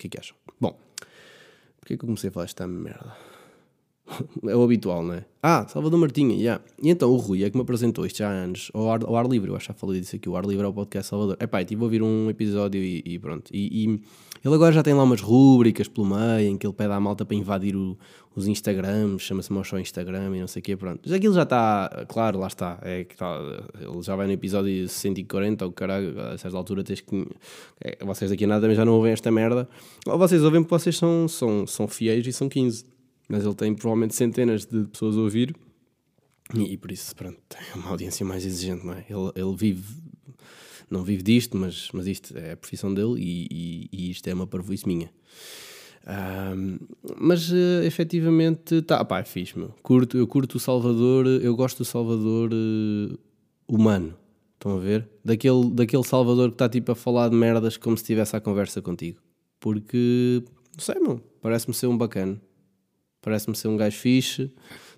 que 0.00 0.06
é 0.06 0.10
que 0.10 0.18
acham? 0.18 0.36
Bom, 0.58 0.78
porquê 1.78 1.96
que 1.96 2.04
eu 2.04 2.06
comecei 2.08 2.30
a 2.30 2.32
falar 2.32 2.46
esta 2.46 2.66
merda? 2.66 3.16
é 4.46 4.56
o 4.56 4.62
habitual, 4.62 5.02
não 5.02 5.14
é? 5.14 5.24
Ah, 5.42 5.66
Salvador 5.68 5.98
Martinha, 5.98 6.34
já. 6.34 6.40
Yeah. 6.40 6.64
E 6.82 6.90
então 6.90 7.10
o 7.10 7.16
Rui 7.16 7.44
é 7.44 7.50
que 7.50 7.56
me 7.56 7.62
apresentou 7.62 8.04
isto 8.04 8.18
já 8.18 8.28
há 8.28 8.32
anos, 8.32 8.70
ao 8.74 8.90
ar, 8.90 9.04
ao 9.04 9.16
ar 9.16 9.26
livre, 9.26 9.50
eu 9.50 9.56
acho 9.56 9.66
que 9.66 9.72
já 9.72 9.78
falei 9.78 10.00
disso 10.00 10.16
aqui, 10.16 10.28
o 10.28 10.36
ar 10.36 10.44
livre 10.44 10.64
é 10.64 10.68
o 10.68 10.72
podcast 10.72 11.08
Salvador. 11.08 11.36
É 11.40 11.46
pá, 11.46 11.62
estive 11.62 11.80
a 11.80 11.84
ouvir 11.84 12.02
um 12.02 12.28
episódio 12.28 12.82
e, 12.82 13.02
e 13.04 13.18
pronto. 13.18 13.50
E, 13.52 13.84
e, 13.84 14.00
ele 14.42 14.54
agora 14.54 14.72
já 14.72 14.82
tem 14.82 14.94
lá 14.94 15.02
umas 15.02 15.20
rúbricas 15.20 15.86
pelo 15.86 16.06
meio, 16.06 16.50
em 16.50 16.56
que 16.56 16.66
ele 16.66 16.72
pede 16.72 16.92
à 16.92 17.00
malta 17.00 17.26
para 17.26 17.36
invadir 17.36 17.76
o, 17.76 17.96
os 18.34 18.46
Instagrams, 18.46 19.22
chama-se 19.22 19.52
Mocho 19.52 19.78
Instagram 19.78 20.34
e 20.36 20.40
não 20.40 20.46
sei 20.46 20.60
o 20.60 20.62
quê, 20.62 20.76
pronto. 20.76 21.00
Mas 21.04 21.12
aquilo 21.12 21.34
já 21.34 21.42
está, 21.42 22.06
claro, 22.08 22.38
lá 22.38 22.46
está. 22.46 22.78
É 22.82 23.04
que 23.04 23.16
tá, 23.16 23.38
ele 23.78 24.02
já 24.02 24.16
vai 24.16 24.26
no 24.26 24.32
episódio 24.32 24.88
140, 24.88 25.64
ou 25.64 25.72
caralho, 25.72 26.18
a 26.20 26.38
certa 26.38 26.56
altura 26.56 26.82
tens 26.82 27.00
que. 27.00 27.26
É, 27.82 28.02
vocês 28.04 28.30
daqui 28.30 28.44
a 28.44 28.48
nada 28.48 28.74
já 28.74 28.84
não 28.84 28.94
ouvem 28.94 29.12
esta 29.12 29.30
merda. 29.30 29.68
Ou 30.06 30.18
vocês 30.18 30.42
ouvem 30.42 30.62
porque 30.62 30.74
vocês 30.78 30.96
são, 30.96 31.28
são, 31.28 31.66
são 31.66 31.86
fiéis 31.86 32.26
e 32.26 32.32
são 32.32 32.48
15. 32.48 32.84
Mas 33.30 33.44
ele 33.44 33.54
tem 33.54 33.74
provavelmente 33.74 34.14
centenas 34.14 34.66
de 34.66 34.84
pessoas 34.88 35.16
a 35.16 35.20
ouvir. 35.20 35.54
E, 36.52 36.72
e 36.72 36.76
por 36.76 36.90
isso, 36.90 37.14
pronto, 37.14 37.38
tem 37.48 37.60
uma 37.80 37.90
audiência 37.90 38.26
mais 38.26 38.44
exigente, 38.44 38.84
não 38.84 38.92
é? 38.92 39.06
Ele, 39.08 39.32
ele 39.36 39.56
vive 39.56 40.10
não 40.90 41.04
vive 41.04 41.22
disto, 41.22 41.56
mas, 41.56 41.88
mas 41.92 42.08
isto 42.08 42.36
é 42.36 42.52
a 42.52 42.56
profissão 42.56 42.92
dele 42.92 43.14
e, 43.16 43.46
e, 43.48 43.88
e 43.92 44.10
isto 44.10 44.26
é 44.26 44.34
uma 44.34 44.46
parvoíce 44.46 44.88
minha. 44.88 45.08
Um, 46.56 46.78
mas 47.16 47.50
uh, 47.52 47.82
efetivamente, 47.84 48.82
tá, 48.82 49.04
pá, 49.04 49.20
é 49.20 49.24
fixe, 49.24 49.56
meu. 49.56 49.72
Curto, 49.82 50.18
eu 50.18 50.26
curto 50.26 50.56
o 50.56 50.60
Salvador, 50.60 51.26
eu 51.26 51.54
gosto 51.54 51.78
do 51.78 51.84
Salvador 51.84 52.50
uh, 52.52 53.18
humano. 53.68 54.16
Estão 54.54 54.76
a 54.76 54.80
ver? 54.80 55.08
Daquele, 55.24 55.70
daquele 55.70 56.02
Salvador 56.02 56.48
que 56.48 56.54
está 56.56 56.68
tipo 56.68 56.90
a 56.90 56.94
falar 56.96 57.28
de 57.28 57.36
merdas 57.36 57.76
como 57.76 57.96
se 57.96 58.02
estivesse 58.02 58.34
a 58.34 58.40
conversa 58.40 58.82
contigo. 58.82 59.20
Porque, 59.60 60.42
não 60.72 60.80
sei, 60.80 60.98
meu, 60.98 61.20
parece-me 61.40 61.72
ser 61.72 61.86
um 61.86 61.96
bacana. 61.96 62.40
Parece-me 63.22 63.56
ser 63.56 63.68
um 63.68 63.76
gajo 63.76 63.96
fixe 63.96 64.50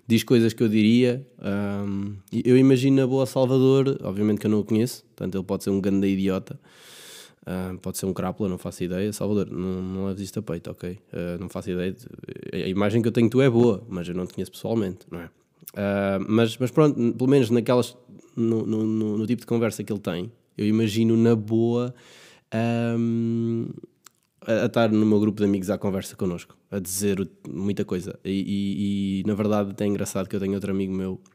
diz 0.07 0.23
coisas 0.23 0.53
que 0.53 0.61
eu 0.61 0.69
diria. 0.69 1.25
Um, 1.41 2.15
eu 2.31 2.57
imagino 2.57 3.01
a 3.01 3.07
boa 3.07 3.25
Salvador, 3.25 3.97
obviamente 4.03 4.39
que 4.39 4.47
eu 4.47 4.51
não 4.51 4.59
o 4.59 4.63
conheço, 4.63 5.03
portanto 5.15 5.35
ele 5.35 5.43
pode 5.43 5.63
ser 5.63 5.69
um 5.69 5.79
grande 5.79 6.07
idiota, 6.07 6.59
uh, 7.41 7.77
pode 7.79 7.97
ser 7.97 8.05
um 8.05 8.13
crápula, 8.13 8.49
não 8.49 8.57
faço 8.57 8.83
ideia. 8.83 9.11
Salvador, 9.13 9.49
não, 9.49 9.81
não 9.81 10.05
leves 10.07 10.23
isto 10.23 10.39
a 10.39 10.41
peito, 10.41 10.69
ok? 10.69 10.91
Uh, 10.91 11.39
não 11.39 11.49
faço 11.49 11.71
ideia. 11.71 11.95
A 12.53 12.67
imagem 12.67 13.01
que 13.01 13.07
eu 13.07 13.11
tenho 13.11 13.27
de 13.27 13.31
tu 13.31 13.41
é 13.41 13.49
boa, 13.49 13.83
mas 13.87 14.07
eu 14.07 14.15
não 14.15 14.25
te 14.25 14.33
conheço 14.33 14.51
pessoalmente, 14.51 15.05
não 15.09 15.21
é? 15.21 15.25
Uh, 15.25 16.25
mas, 16.27 16.57
mas 16.57 16.69
pronto, 16.69 17.13
pelo 17.13 17.29
menos 17.29 17.49
naquelas, 17.49 17.97
no, 18.35 18.65
no, 18.65 18.83
no, 18.83 19.17
no, 19.17 19.25
tipo 19.25 19.41
de 19.41 19.47
conversa 19.47 19.83
que 19.83 19.91
ele 19.91 19.99
tem, 19.99 20.31
eu 20.57 20.67
imagino 20.67 21.15
na 21.17 21.35
boa. 21.35 21.93
Um, 22.53 23.69
a, 24.47 24.65
estar 24.65 24.91
no 24.91 25.05
meu 25.05 25.19
grupo 25.19 25.39
de 25.39 25.45
amigos 25.45 25.69
à 25.69 25.77
conversa 25.77 26.15
connosco, 26.15 26.55
a 26.71 26.79
dizer 26.79 27.29
muita 27.47 27.85
coisa. 27.85 28.19
E, 28.23 28.31
e, 28.31 29.21
e 29.21 29.27
na 29.27 29.33
verdade, 29.33 29.73
é 29.77 29.85
engraçado 29.85 30.27
que 30.27 30.35
eu 30.35 30.39
tenho 30.39 30.53
outro 30.53 30.71
amigo 30.71 30.93
meu 30.93 31.17
que 31.17 31.33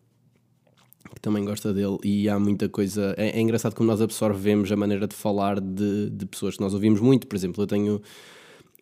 que 1.18 1.20
também 1.20 1.44
gosta 1.44 1.72
dele 1.74 1.98
e 2.04 2.28
há 2.28 2.38
muita 2.38 2.68
coisa. 2.68 3.14
É, 3.16 3.38
é 3.38 3.40
engraçado 3.40 3.74
como 3.74 3.88
nós 3.88 4.00
absorvemos 4.00 4.70
a 4.70 4.76
maneira 4.76 5.06
de 5.06 5.14
falar 5.14 5.60
de, 5.60 6.10
de 6.10 6.26
pessoas 6.26 6.56
que 6.56 6.62
nós 6.62 6.72
ouvimos 6.72 7.00
muito. 7.00 7.26
Por 7.26 7.36
exemplo, 7.36 7.62
eu 7.62 7.66
tenho, 7.66 8.00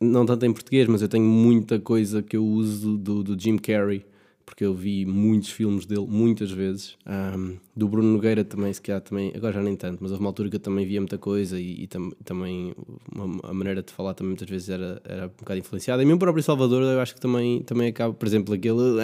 não 0.00 0.26
tanto 0.26 0.44
em 0.44 0.52
português, 0.52 0.86
mas 0.86 1.02
eu 1.02 1.08
tenho 1.08 1.24
muita 1.24 1.78
coisa 1.80 2.22
que 2.22 2.36
eu 2.36 2.44
uso 2.44 2.96
do, 2.96 3.22
do 3.22 3.40
Jim 3.40 3.56
Carrey 3.56 4.04
porque 4.46 4.64
eu 4.64 4.72
vi 4.72 5.04
muitos 5.04 5.50
filmes 5.50 5.84
dele 5.84 6.06
muitas 6.08 6.52
vezes. 6.52 6.96
Um, 7.04 7.56
do 7.74 7.88
Bruno 7.88 8.12
Nogueira 8.12 8.44
também, 8.44 8.72
se 8.72 8.80
calhar 8.80 9.00
também, 9.00 9.32
agora 9.34 9.52
já 9.52 9.60
nem 9.60 9.74
tanto, 9.74 9.98
mas 10.00 10.12
houve 10.12 10.22
uma 10.22 10.30
altura 10.30 10.48
que 10.48 10.54
eu 10.54 10.60
também 10.60 10.86
via 10.86 11.00
muita 11.00 11.18
coisa 11.18 11.60
e, 11.60 11.82
e 11.82 11.86
tam, 11.88 12.12
também 12.24 12.72
uma, 13.12 13.50
a 13.50 13.52
maneira 13.52 13.82
de 13.82 13.92
falar 13.92 14.14
também 14.14 14.30
muitas 14.30 14.48
vezes 14.48 14.70
era, 14.70 15.02
era 15.04 15.26
um 15.26 15.30
bocado 15.36 15.58
influenciada. 15.58 16.00
E 16.00 16.06
mesmo 16.06 16.16
o 16.16 16.20
próprio 16.20 16.44
Salvador 16.44 16.80
eu 16.80 17.00
acho 17.00 17.12
que 17.12 17.20
também, 17.20 17.60
também 17.64 17.88
acaba, 17.88 18.14
por 18.14 18.26
exemplo, 18.26 18.54
aquele. 18.54 19.00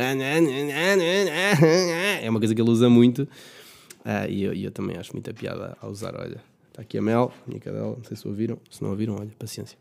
É 2.22 2.30
uma 2.30 2.38
coisa 2.38 2.54
que 2.54 2.62
ele 2.62 2.70
usa 2.70 2.88
muito 2.88 3.24
uh, 3.24 4.30
e 4.30 4.44
eu, 4.44 4.54
eu 4.54 4.70
também 4.70 4.96
acho 4.96 5.12
muita 5.12 5.34
piada 5.34 5.76
a 5.82 5.88
usar. 5.88 6.14
Olha, 6.14 6.40
está 6.68 6.82
aqui 6.82 6.96
a 6.98 7.02
Mel, 7.02 7.32
minha 7.48 7.60
cadela, 7.60 7.96
não 7.96 8.04
sei 8.04 8.16
se 8.16 8.28
ouviram, 8.28 8.58
se 8.70 8.80
não 8.80 8.90
ouviram, 8.90 9.16
olha, 9.16 9.30
paciência. 9.36 9.76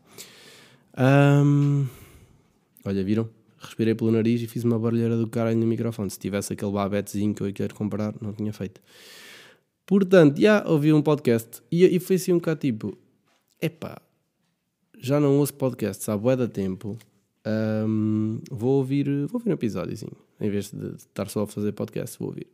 Um, 0.98 1.86
olha, 2.84 3.04
viram? 3.04 3.41
Respirei 3.62 3.94
pelo 3.94 4.10
nariz 4.10 4.42
e 4.42 4.46
fiz 4.46 4.64
uma 4.64 4.78
barulheira 4.78 5.16
do 5.16 5.28
caralho 5.28 5.58
no 5.58 5.66
microfone. 5.66 6.10
Se 6.10 6.18
tivesse 6.18 6.52
aquele 6.52 6.72
babetezinho 6.72 7.34
que 7.34 7.42
eu 7.42 7.52
quero 7.52 7.74
comprar, 7.74 8.14
não 8.20 8.32
tinha 8.32 8.52
feito. 8.52 8.80
Portanto, 9.86 10.40
já 10.40 10.64
ouvi 10.66 10.92
um 10.92 11.02
podcast 11.02 11.62
e, 11.70 11.84
e 11.84 11.98
foi 12.00 12.16
assim 12.16 12.32
um 12.32 12.38
bocado 12.38 12.60
tipo: 12.60 12.96
epá, 13.60 14.00
já 14.98 15.18
não 15.18 15.38
ouço 15.38 15.54
podcasts 15.54 16.08
há 16.08 16.16
bué 16.16 16.36
da 16.36 16.48
tempo. 16.48 16.96
Um, 17.44 18.40
vou 18.50 18.78
ouvir 18.78 19.04
vou 19.26 19.34
ouvir 19.34 19.50
um 19.50 19.54
episódiozinho 19.54 20.16
em 20.40 20.48
vez 20.48 20.70
de 20.70 20.94
estar 20.94 21.28
só 21.28 21.42
a 21.42 21.46
fazer 21.48 21.72
podcast 21.72 22.16
vou 22.16 22.28
ouvir 22.28 22.46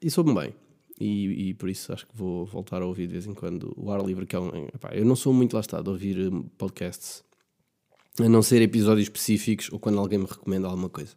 e 0.00 0.08
soube 0.12 0.32
bem 0.32 0.54
e, 1.00 1.48
e, 1.48 1.54
por 1.54 1.68
isso 1.68 1.92
acho 1.92 2.06
que 2.06 2.16
vou 2.16 2.46
voltar 2.46 2.80
a 2.80 2.86
ouvir 2.86 3.08
de 3.08 3.14
vez 3.14 3.26
em 3.26 3.34
quando 3.34 3.74
o 3.76 3.90
ar 3.90 4.00
livre 4.00 4.26
que 4.26 4.36
é 4.36 4.38
um, 4.38 4.66
epá, 4.72 4.90
eu 4.92 5.04
não 5.04 5.16
sou 5.16 5.32
muito 5.32 5.54
lá 5.54 5.60
estado 5.60 5.90
a 5.90 5.92
ouvir 5.92 6.30
podcasts 6.56 7.24
a 8.20 8.28
não 8.28 8.42
ser 8.42 8.62
episódios 8.62 9.04
específicos 9.06 9.70
ou 9.72 9.78
quando 9.78 9.98
alguém 9.98 10.18
me 10.18 10.26
recomenda 10.26 10.66
alguma 10.66 10.88
coisa. 10.88 11.14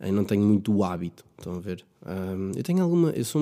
Eu 0.00 0.12
não 0.12 0.24
tenho 0.24 0.42
muito 0.42 0.72
o 0.72 0.84
hábito, 0.84 1.24
estão 1.36 1.56
a 1.56 1.60
ver? 1.60 1.84
Um, 2.06 2.52
eu 2.56 2.62
tenho 2.62 2.82
alguma. 2.82 3.10
Eu 3.10 3.24
sou. 3.24 3.40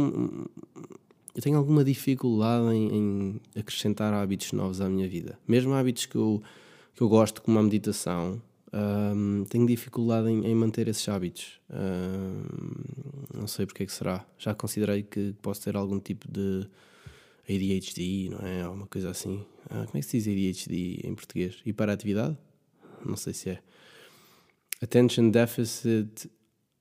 Eu 1.35 1.43
tenho 1.43 1.59
alguma 1.59 1.85
dificuldade 1.85 2.75
em, 2.75 2.89
em, 2.95 3.41
acrescentar 3.55 4.15
hábitos 4.15 4.53
novos 4.53 4.81
à 4.81 4.89
minha 4.89 5.07
vida. 5.07 5.39
Mesmo 5.47 5.75
hábitos 5.75 6.07
que 6.07 6.17
eu, 6.17 6.43
que 6.95 7.03
eu 7.03 7.11
gosto, 7.11 7.43
como 7.43 7.59
a 7.59 7.63
meditação, 7.63 8.41
um, 8.73 9.45
tenho 9.45 9.67
dificuldade 9.67 10.31
em, 10.31 10.47
em, 10.47 10.55
manter 10.55 10.89
esses 10.89 11.07
hábitos. 11.11 11.61
Um, 11.71 13.39
não 13.39 13.47
sei 13.47 13.67
porque 13.67 13.83
é 13.83 13.87
que 13.87 13.93
será. 13.93 14.25
Já 14.39 14.55
considerei 14.55 15.03
que 15.03 15.35
posso 15.43 15.63
ter 15.63 15.77
algum 15.77 16.01
tipo 16.01 16.27
de 16.27 16.67
ADHD, 17.49 18.31
não 18.31 18.47
é? 18.47 18.63
Alguma 18.63 18.87
coisa 18.87 19.11
assim. 19.11 19.45
Ah, 19.69 19.85
como 19.85 19.99
é 19.99 20.01
que 20.01 20.07
se 20.07 20.19
diz 20.19 20.27
ADHD 20.27 21.07
em 21.07 21.15
português? 21.15 21.59
Hiperatividade? 21.67 22.37
Não 23.05 23.17
sei 23.17 23.33
se 23.33 23.51
é. 23.51 23.59
Attention 24.83 25.31
Deficit 25.31 26.31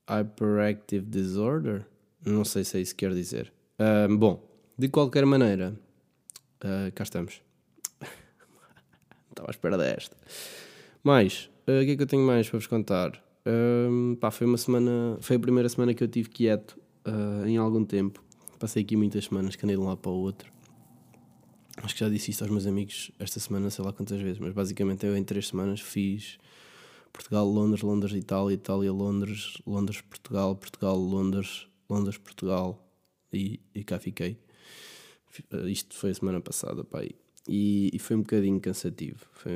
Hyperactive 0.08 1.06
Disorder? 1.06 1.86
Não 2.24 2.44
sei 2.44 2.64
se 2.64 2.76
é 2.76 2.80
isso 2.80 2.94
que 2.94 3.06
quer 3.06 3.14
dizer. 3.14 3.52
Uh, 3.78 4.16
bom, 4.16 4.42
de 4.76 4.88
qualquer 4.88 5.24
maneira, 5.24 5.74
uh, 6.64 6.92
cá 6.94 7.04
estamos. 7.04 7.40
Estava 9.30 9.48
à 9.48 9.50
espera 9.50 9.78
desta. 9.78 10.16
Mais, 11.02 11.50
uh, 11.68 11.82
o 11.82 11.84
que 11.84 11.92
é 11.92 11.96
que 11.96 12.02
eu 12.02 12.06
tenho 12.06 12.26
mais 12.26 12.48
para 12.48 12.58
vos 12.58 12.66
contar? 12.66 13.22
pá, 14.20 14.32
foi 14.32 14.44
uma 14.44 14.58
semana, 14.58 15.18
foi 15.20 15.36
a 15.36 15.38
primeira 15.38 15.68
semana 15.68 15.94
que 15.94 16.02
eu 16.02 16.08
tive 16.08 16.28
quieto 16.28 16.76
em 17.46 17.56
algum 17.56 17.84
tempo. 17.84 18.20
Passei 18.58 18.82
aqui 18.82 18.96
muitas 18.96 19.26
semanas 19.26 19.54
que 19.54 19.64
andei 19.64 19.76
de 19.76 19.82
um 19.82 19.86
lado 19.86 19.98
para 19.98 20.10
o 20.10 20.16
outro. 20.16 20.52
Acho 21.76 21.94
que 21.94 22.00
já 22.00 22.08
disse 22.08 22.30
isto 22.30 22.42
aos 22.42 22.50
meus 22.50 22.66
amigos 22.66 23.10
esta 23.18 23.38
semana, 23.38 23.70
sei 23.70 23.84
lá 23.84 23.92
quantas 23.92 24.20
vezes, 24.20 24.38
mas 24.38 24.52
basicamente 24.52 25.04
eu 25.04 25.16
em 25.16 25.22
três 25.22 25.48
semanas 25.48 25.80
fiz 25.80 26.38
Portugal, 27.12 27.46
Londres, 27.46 27.82
Londres, 27.82 28.12
Itália, 28.12 28.54
Itália, 28.54 28.92
Londres, 28.92 29.56
Londres, 29.66 30.00
Portugal, 30.00 30.56
Portugal, 30.56 30.96
Londres, 30.96 31.66
Londres, 31.88 32.18
Portugal 32.18 32.86
e, 33.32 33.60
e 33.74 33.84
cá 33.84 33.98
fiquei. 33.98 34.38
Eh, 35.50 35.70
isto 35.70 35.96
foi 35.96 36.10
a 36.10 36.14
semana 36.14 36.40
passada, 36.40 36.84
pai. 36.84 37.10
E, 37.48 37.90
e 37.92 37.98
foi 37.98 38.16
um 38.16 38.20
bocadinho 38.20 38.60
cansativo. 38.60 39.24
Foi, 39.32 39.52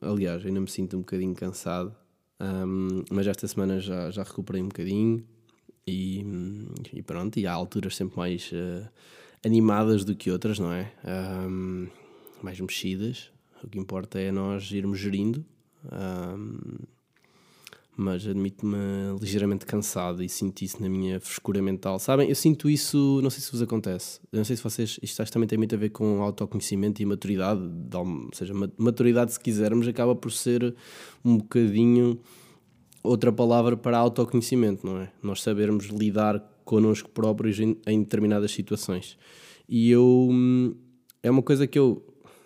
aliás, 0.00 0.44
ainda 0.44 0.60
me 0.60 0.68
sinto 0.68 0.96
um 0.96 1.00
bocadinho 1.00 1.34
cansado, 1.34 1.94
um, 2.40 3.02
mas 3.10 3.26
esta 3.26 3.48
semana 3.48 3.80
já, 3.80 4.10
já 4.10 4.22
recuperei 4.22 4.62
um 4.62 4.68
bocadinho 4.68 5.24
e, 5.86 6.24
e 6.92 7.02
pronto. 7.02 7.38
E 7.38 7.46
há 7.46 7.52
alturas 7.52 7.96
sempre 7.96 8.16
mais. 8.16 8.50
Uh, 8.52 8.86
animadas 9.46 10.04
do 10.04 10.14
que 10.16 10.30
outras, 10.30 10.58
não 10.58 10.72
é? 10.72 10.92
Um, 11.48 11.86
mais 12.42 12.60
mexidas. 12.60 13.30
O 13.62 13.68
que 13.68 13.78
importa 13.78 14.18
é 14.18 14.32
nós 14.32 14.70
irmos 14.72 14.98
gerindo. 14.98 15.44
Um, 15.84 16.78
mas 17.96 18.26
admito-me 18.26 18.76
ligeiramente 19.18 19.64
cansado 19.64 20.22
e 20.22 20.28
sinto 20.28 20.62
isso 20.62 20.82
na 20.82 20.88
minha 20.88 21.18
frescura 21.18 21.62
mental. 21.62 21.98
Sabem, 21.98 22.28
eu 22.28 22.34
sinto 22.34 22.68
isso, 22.68 23.20
não 23.22 23.30
sei 23.30 23.40
se 23.40 23.50
vos 23.50 23.62
acontece, 23.62 24.20
eu 24.30 24.36
não 24.36 24.44
sei 24.44 24.54
se 24.54 24.62
vocês, 24.62 25.00
isto 25.02 25.24
também 25.30 25.48
tem 25.48 25.56
muito 25.56 25.74
a 25.74 25.78
ver 25.78 25.88
com 25.88 26.20
autoconhecimento 26.20 27.00
e 27.00 27.06
maturidade, 27.06 27.62
ou 27.94 28.28
seja, 28.34 28.52
maturidade 28.76 29.32
se 29.32 29.40
quisermos 29.40 29.88
acaba 29.88 30.14
por 30.14 30.30
ser 30.30 30.76
um 31.24 31.38
bocadinho 31.38 32.20
outra 33.02 33.32
palavra 33.32 33.78
para 33.78 33.96
autoconhecimento, 33.96 34.86
não 34.86 35.00
é? 35.00 35.10
Nós 35.22 35.40
sabermos 35.40 35.86
lidar 35.86 36.44
connosco 36.66 37.08
próprios 37.08 37.58
em, 37.58 37.78
em 37.86 38.02
determinadas 38.02 38.50
situações. 38.50 39.16
E 39.66 39.90
eu. 39.90 40.28
É 41.22 41.30
uma 41.30 41.42
coisa 41.42 41.66
que 41.66 41.78
eu. 41.78 42.04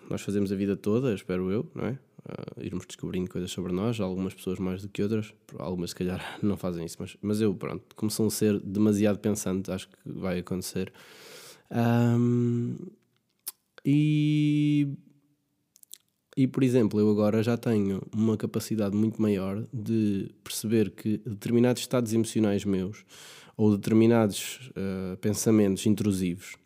Nós 0.09 0.23
fazemos 0.23 0.53
a 0.53 0.57
vida 0.57 0.77
toda, 0.77 1.13
espero 1.15 1.51
eu, 1.51 1.69
não 1.75 1.87
é? 1.87 1.99
Uh, 2.21 2.63
irmos 2.63 2.85
descobrindo 2.85 3.31
coisas 3.31 3.51
sobre 3.51 3.73
nós, 3.73 3.99
algumas 3.99 4.35
pessoas 4.35 4.59
mais 4.59 4.83
do 4.83 4.89
que 4.89 5.03
outras, 5.03 5.33
algumas 5.59 5.91
se 5.91 5.97
calhar 5.97 6.39
não 6.43 6.57
fazem 6.57 6.85
isso, 6.85 6.97
mas, 7.01 7.17
mas 7.23 7.41
eu, 7.41 7.55
pronto, 7.55 7.97
como 7.97 8.11
sou 8.11 8.27
um 8.27 8.31
ser 8.31 8.61
demasiado 8.61 9.19
pensante, 9.19 9.71
acho 9.71 9.89
que 9.89 9.97
vai 10.05 10.41
acontecer. 10.41 10.93
Um, 11.71 12.77
e, 13.85 14.89
e, 16.37 16.47
por 16.47 16.63
exemplo, 16.63 17.01
eu 17.01 17.09
agora 17.09 17.43
já 17.43 17.57
tenho 17.57 18.03
uma 18.15 18.37
capacidade 18.37 18.95
muito 18.95 19.23
maior 19.23 19.65
de 19.73 20.31
perceber 20.45 20.91
que 20.91 21.19
determinados 21.19 21.81
estados 21.81 22.13
emocionais 22.13 22.65
meus 22.65 23.05
ou 23.61 23.77
determinados 23.77 24.71
uh, 24.71 25.19
pensamentos 25.19 25.85
intrusivos 25.85 26.57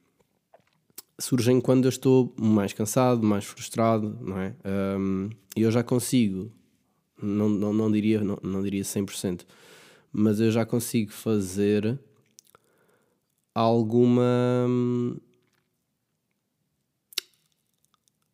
surgem 1.19 1.61
quando 1.61 1.87
eu 1.87 1.89
estou 1.89 2.33
mais 2.39 2.73
cansado, 2.73 3.21
mais 3.21 3.45
frustrado, 3.45 4.17
não 4.21 4.39
é? 4.39 4.55
E 4.65 4.99
um, 4.99 5.31
eu 5.57 5.71
já 5.73 5.83
consigo, 5.83 6.53
não, 7.21 7.49
não, 7.49 7.73
não, 7.73 7.91
diria, 7.91 8.23
não, 8.23 8.39
não 8.43 8.63
diria 8.63 8.83
100%, 8.83 9.43
mas 10.13 10.39
eu 10.39 10.53
já 10.53 10.65
consigo 10.65 11.11
fazer 11.11 11.99
alguma 13.53 14.73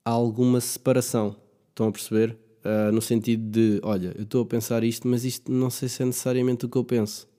alguma 0.05 0.61
separação. 0.61 1.35
Estão 1.71 1.89
a 1.89 1.93
perceber? 1.93 2.37
Uh, 2.63 2.93
no 2.93 3.01
sentido 3.01 3.43
de, 3.51 3.81
olha, 3.83 4.13
eu 4.19 4.25
estou 4.25 4.43
a 4.43 4.47
pensar 4.47 4.85
isto, 4.85 5.09
mas 5.09 5.25
isto 5.25 5.51
não 5.51 5.71
sei 5.71 5.89
se 5.89 6.03
é 6.03 6.05
necessariamente 6.05 6.67
o 6.67 6.69
que 6.69 6.77
eu 6.77 6.85
penso. 6.85 7.30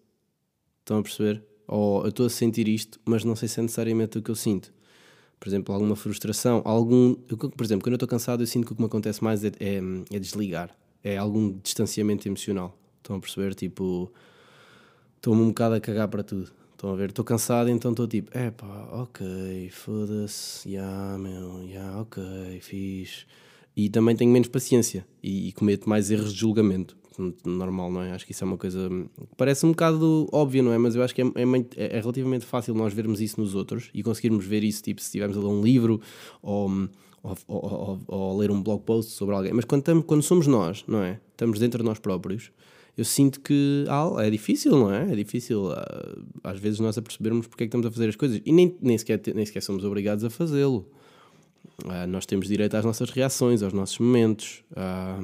Estão 0.92 1.00
a 1.00 1.04
perceber? 1.04 1.42
Ou 1.70 2.04
eu 2.04 2.10
estou 2.10 2.26
a 2.26 2.30
sentir 2.30 2.68
isto, 2.68 3.00
mas 3.06 3.24
não 3.24 3.34
sei 3.34 3.48
se 3.48 3.62
é 3.62 3.64
necessariamente 3.64 4.18
o 4.18 4.22
que 4.22 4.30
eu 4.30 4.36
sinto. 4.36 4.74
Por 5.40 5.48
exemplo, 5.48 5.74
alguma 5.74 5.96
frustração, 5.96 6.62
algum. 6.66 7.16
Por 7.16 7.64
exemplo, 7.64 7.86
quando 7.86 7.94
eu 7.94 7.96
estou 7.96 8.10
cansado, 8.10 8.44
eu 8.44 8.48
sinto 8.48 8.68
que 8.68 8.74
o 8.74 8.76
que 8.76 8.82
me 8.82 8.88
acontece 8.88 9.24
mais 9.24 9.46
é, 9.46 9.54
é, 9.58 9.80
é 10.12 10.20
desligar. 10.20 10.76
É 11.02 11.16
algum 11.16 11.58
distanciamento 11.64 12.28
emocional. 12.28 12.78
Estão 12.98 13.16
a 13.16 13.20
perceber? 13.22 13.56
Tipo, 13.56 14.12
estou-me 15.16 15.42
um 15.44 15.48
bocado 15.48 15.76
a 15.76 15.80
cagar 15.80 16.10
para 16.10 16.24
tudo. 16.24 16.52
Estão 16.74 16.92
a 16.92 16.96
ver? 16.98 17.12
Estou 17.12 17.24
cansado, 17.24 17.70
então 17.70 17.92
estou 17.92 18.06
tipo, 18.06 18.38
é 18.38 18.52
ok, 18.92 19.70
foda-se, 19.70 20.74
já, 20.74 20.82
yeah, 20.82 21.18
meu, 21.18 21.62
já, 21.62 21.68
yeah, 21.68 22.02
ok, 22.02 22.60
fiz. 22.60 23.26
E 23.78 23.90
também 23.90 24.14
tenho 24.14 24.30
menos 24.30 24.50
paciência 24.50 25.08
e, 25.24 25.48
e 25.48 25.52
cometo 25.54 25.88
mais 25.88 26.12
erros 26.12 26.34
de 26.34 26.40
julgamento 26.42 27.01
normal, 27.46 27.92
não 27.92 28.02
é? 28.02 28.12
Acho 28.12 28.26
que 28.26 28.32
isso 28.32 28.44
é 28.44 28.48
uma 28.48 28.58
coisa. 28.58 28.90
Parece 29.38 29.66
um 29.66 29.70
bocado 29.70 30.28
óbvio, 30.32 30.64
não 30.64 30.72
é? 30.72 30.78
Mas 30.78 30.96
eu 30.96 31.04
acho 31.04 31.14
que 31.14 31.22
é, 31.22 31.26
é, 31.26 31.98
é, 31.98 32.00
relativamente 32.00 32.46
fácil 32.46 32.74
nós 32.74 32.94
vermos 32.94 33.20
isso 33.20 33.40
nos 33.40 33.54
outros 33.56 33.90
e 33.94 34.02
conseguirmos 34.02 34.46
ver 34.46 34.64
isso, 34.64 34.82
tipo, 34.82 35.02
se 35.02 35.08
estivermos 35.08 35.38
a 35.38 35.42
ler 35.42 35.48
um 35.48 35.62
livro 35.62 36.02
ou, 36.42 36.70
ou, 37.24 37.38
ou, 37.48 38.00
ou, 38.08 38.38
ler 38.38 38.52
um 38.52 38.62
blog 38.62 38.84
post 38.84 39.12
sobre 39.12 39.36
alguém. 39.36 39.54
Mas 39.54 39.66
quando, 39.66 39.82
estamos, 39.82 40.06
quando 40.06 40.24
somos 40.24 40.48
nós, 40.48 40.84
não 40.88 41.04
é? 41.04 41.20
Estamos 41.32 41.60
dentro 41.60 41.80
de 41.80 41.86
nós 41.86 42.00
próprios, 42.00 42.52
eu 42.98 43.06
sinto 43.06 43.40
que 43.42 43.86
ah, 43.90 44.14
é 44.20 44.30
difícil, 44.30 44.72
não 44.72 44.94
é? 44.94 45.12
É 45.12 45.16
difícil 45.16 45.72
ah, 45.72 46.18
às 46.44 46.60
vezes 46.60 46.80
nós 46.80 46.98
a 46.98 47.02
percebermos 47.02 47.48
porque 47.48 47.64
é 47.64 47.68
que 47.68 47.70
estamos 47.70 47.88
a 47.88 47.92
fazer 47.92 48.10
as 48.10 48.16
coisas 48.16 48.42
e 48.46 48.52
nem, 48.52 48.76
nem, 48.82 48.98
sequer, 48.98 49.22
nem 49.34 49.46
sequer 49.46 49.62
somos 49.62 49.84
obrigados 49.84 50.24
a 50.24 50.30
fazê-lo. 50.30 50.90
Ah, 51.86 52.08
nós 52.08 52.26
temos 52.26 52.48
direito 52.48 52.76
às 52.76 52.86
nossas 52.86 53.10
reações, 53.10 53.62
aos 53.62 53.74
nossos 53.74 54.00
momentos. 54.00 54.64
Ah, 54.76 55.20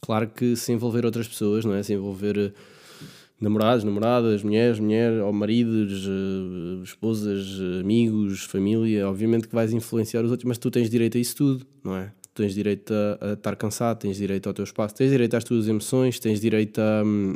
Claro 0.00 0.28
que 0.28 0.56
se 0.56 0.72
envolver 0.72 1.04
outras 1.04 1.26
pessoas, 1.26 1.64
não 1.64 1.74
é? 1.74 1.82
Se 1.82 1.92
envolver 1.92 2.52
namorados, 3.40 3.84
namoradas, 3.84 4.42
mulheres, 4.42 4.78
mulher, 4.78 5.12
ou 5.22 5.32
maridos, 5.32 6.06
uh, 6.06 6.82
esposas, 6.82 7.60
amigos, 7.80 8.44
família, 8.44 9.08
obviamente 9.08 9.46
que 9.48 9.54
vais 9.54 9.72
influenciar 9.72 10.24
os 10.24 10.30
outros, 10.30 10.46
mas 10.46 10.58
tu 10.58 10.70
tens 10.70 10.88
direito 10.88 11.18
a 11.18 11.20
isso 11.20 11.36
tudo, 11.36 11.66
não 11.84 11.96
é? 11.96 12.12
Tens 12.34 12.54
direito 12.54 12.92
a, 12.92 13.30
a 13.30 13.32
estar 13.32 13.56
cansado, 13.56 13.98
tens 13.98 14.16
direito 14.16 14.46
ao 14.46 14.54
teu 14.54 14.64
espaço, 14.64 14.94
tens 14.94 15.10
direito 15.10 15.34
às 15.36 15.44
tuas 15.44 15.68
emoções, 15.68 16.18
tens 16.18 16.40
direito 16.40 16.80
a. 16.80 17.02
Hum, 17.04 17.34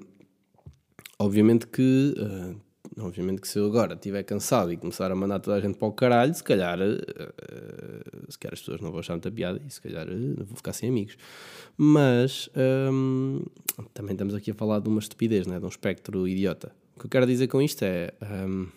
obviamente 1.18 1.66
que. 1.66 2.14
Uh, 2.18 2.69
obviamente 2.98 3.40
que 3.40 3.48
se 3.48 3.58
eu 3.58 3.66
agora 3.66 3.94
estiver 3.94 4.22
cansado 4.22 4.72
e 4.72 4.76
começar 4.76 5.10
a 5.10 5.14
mandar 5.14 5.38
toda 5.40 5.56
a 5.56 5.60
gente 5.60 5.76
para 5.76 5.88
o 5.88 5.92
caralho, 5.92 6.34
se 6.34 6.42
calhar, 6.42 6.78
uh, 6.78 8.32
se 8.32 8.38
calhar 8.38 8.54
as 8.54 8.60
pessoas 8.60 8.80
não 8.80 8.90
vão 8.90 9.00
achar 9.00 9.14
muita 9.14 9.30
piada 9.30 9.60
e 9.66 9.70
se 9.70 9.80
calhar 9.80 10.08
uh, 10.08 10.44
vou 10.44 10.56
ficar 10.56 10.72
sem 10.72 10.88
amigos. 10.88 11.16
Mas 11.76 12.50
um, 12.92 13.44
também 13.94 14.12
estamos 14.12 14.34
aqui 14.34 14.50
a 14.50 14.54
falar 14.54 14.80
de 14.80 14.88
uma 14.88 14.98
estupidez, 14.98 15.46
né? 15.46 15.58
de 15.58 15.64
um 15.64 15.68
espectro 15.68 16.26
idiota. 16.26 16.72
O 16.96 17.00
que 17.00 17.06
eu 17.06 17.10
quero 17.10 17.26
dizer 17.26 17.48
com 17.48 17.62
isto 17.62 17.82
é. 17.82 18.12
Um, 18.22 18.68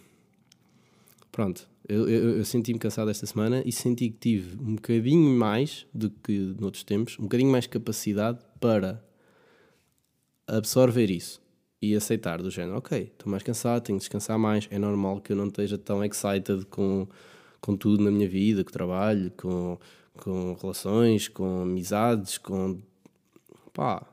pronto, 1.32 1.68
eu, 1.88 2.08
eu, 2.08 2.38
eu 2.38 2.46
senti-me 2.46 2.80
cansado 2.80 3.10
esta 3.10 3.26
semana 3.26 3.62
e 3.66 3.72
senti 3.72 4.10
que 4.10 4.18
tive 4.18 4.58
um 4.62 4.76
bocadinho 4.76 5.38
mais 5.38 5.86
do 5.94 6.10
que 6.10 6.56
noutros 6.60 6.84
tempos, 6.84 7.18
um 7.20 7.24
bocadinho 7.24 7.52
mais 7.52 7.68
capacidade 7.68 8.40
para 8.60 9.04
absorver 10.48 11.10
isso 11.10 11.43
e 11.84 11.98
aceitar 11.98 12.42
do 12.42 12.50
género, 12.50 12.78
ok, 12.78 13.12
estou 13.12 13.30
mais 13.30 13.44
cansado, 13.44 13.84
tenho 13.84 14.00
que 14.00 14.04
descansar 14.04 14.40
mais, 14.40 14.70
é 14.72 14.80
normal 14.80 15.20
que 15.20 15.34
eu 15.34 15.36
não 15.36 15.48
esteja 15.48 15.78
tão 15.78 16.02
excited 16.02 16.66
com, 16.68 17.06
com 17.60 17.76
tudo 17.76 18.02
na 18.02 18.10
minha 18.10 18.28
vida, 18.30 18.64
com 18.64 18.72
trabalho, 18.72 19.30
com, 19.36 19.78
com 20.16 20.54
relações, 20.62 21.28
com 21.28 21.64
amizades, 21.64 22.38
com 22.38 22.80
pá, 23.74 24.08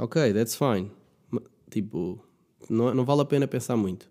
ok, 0.00 0.32
that's 0.32 0.56
fine. 0.56 0.90
Tipo, 1.70 2.18
não, 2.68 2.92
não 2.92 3.04
vale 3.04 3.20
a 3.20 3.24
pena 3.24 3.46
pensar 3.46 3.76
muito. 3.76 4.10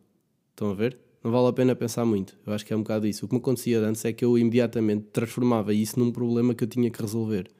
Estão 0.51 0.71
a 0.71 0.73
ver? 0.73 0.97
Não 1.21 1.29
vale 1.29 1.47
a 1.49 1.53
pena 1.53 1.75
pensar 1.75 2.05
muito. 2.05 2.37
Eu 2.47 2.53
acho 2.53 2.65
que 2.65 2.73
é 2.73 2.77
um 2.77 2.83
bocado 2.83 3.05
isso. 3.05 3.25
O 3.25 3.27
que 3.27 3.35
me 3.35 3.41
acontecia 3.41 3.81
antes 3.81 4.05
é 4.05 4.13
que 4.13 4.23
eu 4.23 4.37
imediatamente 4.37 5.07
transformava 5.11 5.73
isso 5.73 5.99
num 5.99 6.09
problema 6.09 6.55
que 6.55 6.63
eu 6.63 6.67
tinha 6.69 6.89
que 6.89 7.01
resolver. 7.01 7.51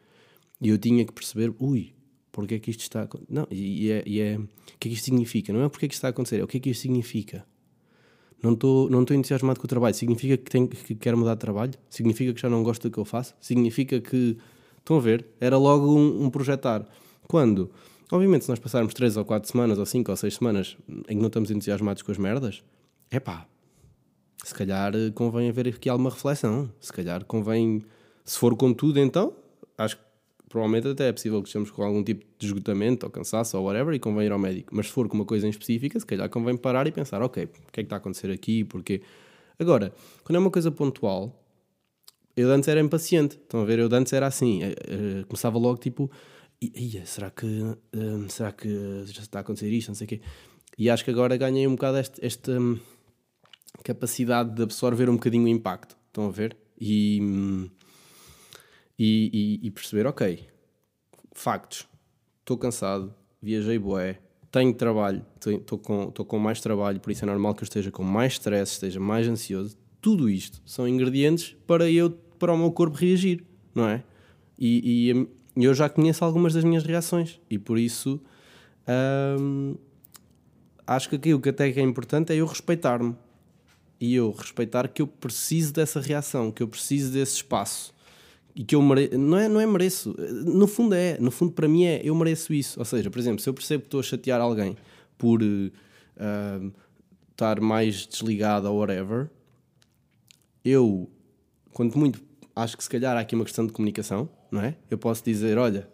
E 0.61 0.69
eu 0.69 0.77
tinha 0.77 1.05
que 1.05 1.11
perceber, 1.11 1.53
ui, 1.59 1.93
porque 2.33 2.55
é 2.55 2.59
que 2.59 2.71
isto 2.71 2.81
está 2.81 3.03
a 3.03 3.07
Não, 3.29 3.47
e 3.49 3.91
é, 3.91 4.03
e 4.05 4.19
é. 4.19 4.37
O 4.37 4.47
que 4.79 4.87
é 4.87 4.91
que 4.91 4.95
isto 4.95 5.05
significa? 5.05 5.53
Não 5.53 5.63
é 5.63 5.69
porque 5.69 5.85
é 5.85 5.87
que 5.87 5.93
isto 5.93 5.99
está 5.99 6.07
a 6.07 6.09
acontecer, 6.09 6.39
é 6.39 6.43
o 6.43 6.47
que 6.47 6.57
é 6.57 6.59
que 6.59 6.71
isto 6.71 6.81
significa. 6.81 7.45
Não 8.41 8.53
estou 8.53 8.89
não 8.89 9.03
entusiasmado 9.03 9.59
com 9.59 9.65
o 9.65 9.69
trabalho. 9.69 9.93
Significa 9.95 10.35
que, 10.35 10.49
tenho, 10.51 10.67
que 10.67 10.95
quero 10.95 11.17
mudar 11.17 11.35
de 11.35 11.39
trabalho? 11.39 11.73
Significa 11.89 12.33
que 12.33 12.41
já 12.41 12.49
não 12.49 12.61
gosto 12.63 12.89
do 12.89 12.91
que 12.91 12.97
eu 12.97 13.05
faço? 13.05 13.35
Significa 13.39 14.01
que. 14.01 14.35
Estão 14.79 14.97
a 14.97 14.99
ver? 14.99 15.25
Era 15.39 15.57
logo 15.57 15.95
um, 15.95 16.25
um 16.25 16.29
projetar. 16.29 16.85
Quando? 17.27 17.71
Obviamente, 18.11 18.45
se 18.45 18.49
nós 18.49 18.59
passarmos 18.59 18.93
3 18.95 19.15
ou 19.15 19.23
4 19.23 19.49
semanas, 19.49 19.77
ou 19.77 19.85
5 19.85 20.11
ou 20.11 20.17
6 20.17 20.35
semanas 20.35 20.75
em 21.07 21.15
que 21.15 21.21
não 21.21 21.27
estamos 21.27 21.51
entusiasmados 21.51 22.01
com 22.01 22.11
as 22.11 22.17
merdas, 22.17 22.63
é 23.11 23.19
pá. 23.19 23.47
Se 24.43 24.53
calhar 24.53 24.93
eh, 24.93 25.11
convém 25.11 25.49
haver 25.49 25.67
aqui 25.67 25.87
alguma 25.87 26.09
reflexão. 26.09 26.69
Se 26.81 26.91
calhar 26.91 27.23
convém. 27.25 27.83
Se 28.25 28.37
for 28.37 28.55
com 28.57 28.73
tudo, 28.73 28.99
então, 28.99 29.33
acho 29.77 29.97
que 29.97 30.03
provavelmente 30.53 30.87
até 30.87 31.09
é 31.09 31.11
possível 31.11 31.41
que 31.41 31.47
estejamos 31.47 31.71
com 31.71 31.81
algum 31.81 32.03
tipo 32.03 32.23
de 32.37 32.45
esgotamento 32.45 33.07
ou 33.07 33.11
cansaço 33.11 33.57
ou 33.57 33.65
whatever 33.65 33.91
e 33.95 33.97
convém 33.97 34.27
ir 34.27 34.31
ao 34.31 34.37
médico. 34.37 34.69
Mas 34.71 34.85
se 34.85 34.91
for 34.91 35.09
com 35.09 35.15
uma 35.15 35.25
coisa 35.25 35.47
em 35.47 35.49
específica, 35.49 35.99
se 35.99 36.05
calhar 36.05 36.29
convém 36.29 36.55
parar 36.55 36.85
e 36.85 36.91
pensar, 36.91 37.23
ok, 37.23 37.45
o 37.45 37.47
que 37.47 37.57
é 37.57 37.71
que 37.71 37.81
está 37.81 37.95
a 37.95 37.97
acontecer 37.97 38.29
aqui, 38.29 38.63
porquê. 38.63 39.01
Agora, 39.57 39.91
quando 40.23 40.35
é 40.35 40.39
uma 40.39 40.51
coisa 40.51 40.69
pontual, 40.69 41.43
eu 42.37 42.51
antes 42.51 42.69
era 42.69 42.79
impaciente. 42.79 43.35
Estão 43.35 43.61
a 43.61 43.65
ver? 43.65 43.79
Eu 43.79 43.89
antes 43.91 44.13
era 44.13 44.27
assim. 44.27 44.61
Eh, 44.61 44.75
eh, 44.87 45.23
começava 45.27 45.57
logo 45.57 45.79
tipo, 45.79 46.11
ia, 46.61 47.03
será 47.03 47.31
que, 47.31 47.47
um, 47.47 48.29
será 48.29 48.51
que 48.51 48.69
já 49.07 49.23
está 49.23 49.39
a 49.39 49.41
acontecer 49.41 49.71
isto, 49.71 49.87
não 49.87 49.95
sei 49.95 50.05
o 50.05 50.07
quê. 50.07 50.21
E 50.77 50.87
acho 50.87 51.03
que 51.03 51.09
agora 51.09 51.35
ganhei 51.35 51.65
um 51.65 51.71
bocado 51.71 51.97
esta, 51.97 52.23
esta 52.23 52.51
um, 52.51 52.79
capacidade 53.83 54.53
de 54.53 54.61
absorver 54.61 55.09
um 55.09 55.13
bocadinho 55.13 55.45
o 55.45 55.47
impacto. 55.47 55.97
Estão 56.09 56.27
a 56.27 56.31
ver? 56.31 56.55
E... 56.79 57.71
E, 58.97 59.59
e, 59.63 59.67
e 59.67 59.71
perceber, 59.71 60.05
ok, 60.05 60.47
factos, 61.31 61.87
estou 62.39 62.57
cansado, 62.57 63.13
viajei 63.41 63.79
boé, 63.79 64.19
tenho 64.51 64.73
trabalho, 64.73 65.25
estou 65.35 65.79
com, 65.79 66.11
com 66.11 66.39
mais 66.39 66.61
trabalho, 66.61 66.99
por 66.99 67.11
isso 67.11 67.25
é 67.25 67.27
normal 67.27 67.55
que 67.55 67.63
eu 67.63 67.65
esteja 67.65 67.89
com 67.89 68.03
mais 68.03 68.33
stress, 68.33 68.73
esteja 68.73 68.99
mais 68.99 69.27
ansioso. 69.27 69.75
Tudo 69.99 70.29
isto 70.29 70.61
são 70.63 70.87
ingredientes 70.87 71.55
para 71.65 71.89
eu, 71.89 72.11
para 72.37 72.53
o 72.53 72.57
meu 72.57 72.71
corpo 72.71 72.95
reagir, 72.95 73.43
não 73.73 73.87
é? 73.89 74.03
E, 74.59 75.09
e 75.55 75.65
eu 75.65 75.73
já 75.73 75.89
conheço 75.89 76.23
algumas 76.23 76.53
das 76.53 76.63
minhas 76.63 76.83
reações 76.83 77.39
e 77.49 77.57
por 77.57 77.79
isso 77.79 78.21
hum, 79.39 79.75
acho 80.85 81.09
que 81.09 81.15
aquilo 81.15 81.39
que 81.39 81.49
até 81.49 81.69
é 81.69 81.81
importante 81.81 82.31
é 82.31 82.35
eu 82.35 82.45
respeitar-me 82.45 83.15
e 83.99 84.13
eu 84.13 84.31
respeitar 84.31 84.87
que 84.87 85.01
eu 85.01 85.07
preciso 85.07 85.73
dessa 85.73 85.99
reação, 85.99 86.51
que 86.51 86.61
eu 86.61 86.67
preciso 86.67 87.11
desse 87.11 87.37
espaço 87.37 87.93
e 88.55 88.63
que 88.63 88.75
eu 88.75 88.81
mereço, 88.81 89.17
não 89.17 89.37
é, 89.37 89.49
não 89.49 89.59
é 89.59 89.65
mereço, 89.65 90.15
no 90.45 90.67
fundo 90.67 90.93
é, 90.93 91.17
no 91.19 91.31
fundo 91.31 91.53
para 91.53 91.67
mim 91.67 91.85
é, 91.85 92.01
eu 92.03 92.13
mereço 92.13 92.53
isso. 92.53 92.79
Ou 92.79 92.85
seja, 92.85 93.09
por 93.09 93.19
exemplo, 93.19 93.41
se 93.41 93.49
eu 93.49 93.53
percebo 93.53 93.81
que 93.81 93.87
estou 93.87 93.99
a 93.99 94.03
chatear 94.03 94.39
alguém 94.39 94.77
por 95.17 95.41
uh, 95.41 96.73
estar 97.31 97.59
mais 97.59 98.05
desligado 98.05 98.69
ou 98.69 98.79
whatever, 98.79 99.29
eu, 100.63 101.09
quanto 101.71 101.97
muito, 101.97 102.21
acho 102.55 102.77
que 102.77 102.83
se 102.83 102.89
calhar 102.89 103.17
há 103.17 103.21
aqui 103.21 103.33
uma 103.33 103.43
questão 103.43 103.65
de 103.65 103.73
comunicação, 103.73 104.29
não 104.51 104.61
é? 104.61 104.75
Eu 104.89 104.99
posso 104.99 105.23
dizer, 105.23 105.57
olha, 105.57 105.89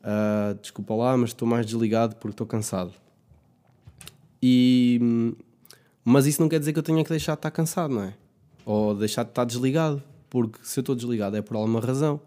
uh, 0.00 0.58
desculpa 0.60 0.94
lá, 0.94 1.16
mas 1.16 1.30
estou 1.30 1.46
mais 1.46 1.66
desligado 1.66 2.16
porque 2.16 2.32
estou 2.32 2.46
cansado. 2.46 2.92
E, 4.42 4.98
mas 6.02 6.24
isso 6.24 6.40
não 6.40 6.48
quer 6.48 6.58
dizer 6.58 6.72
que 6.72 6.78
eu 6.78 6.82
tenha 6.82 7.04
que 7.04 7.10
deixar 7.10 7.32
de 7.32 7.40
estar 7.40 7.50
cansado, 7.50 7.92
não 7.92 8.04
é? 8.04 8.14
Ou 8.64 8.94
deixar 8.94 9.24
de 9.24 9.30
estar 9.30 9.44
desligado 9.44 10.02
porque 10.28 10.58
se 10.62 10.78
eu 10.78 10.82
estou 10.82 10.94
desligado 10.94 11.36
é 11.36 11.42
por 11.42 11.56
alguma 11.56 11.80
razão, 11.80 12.20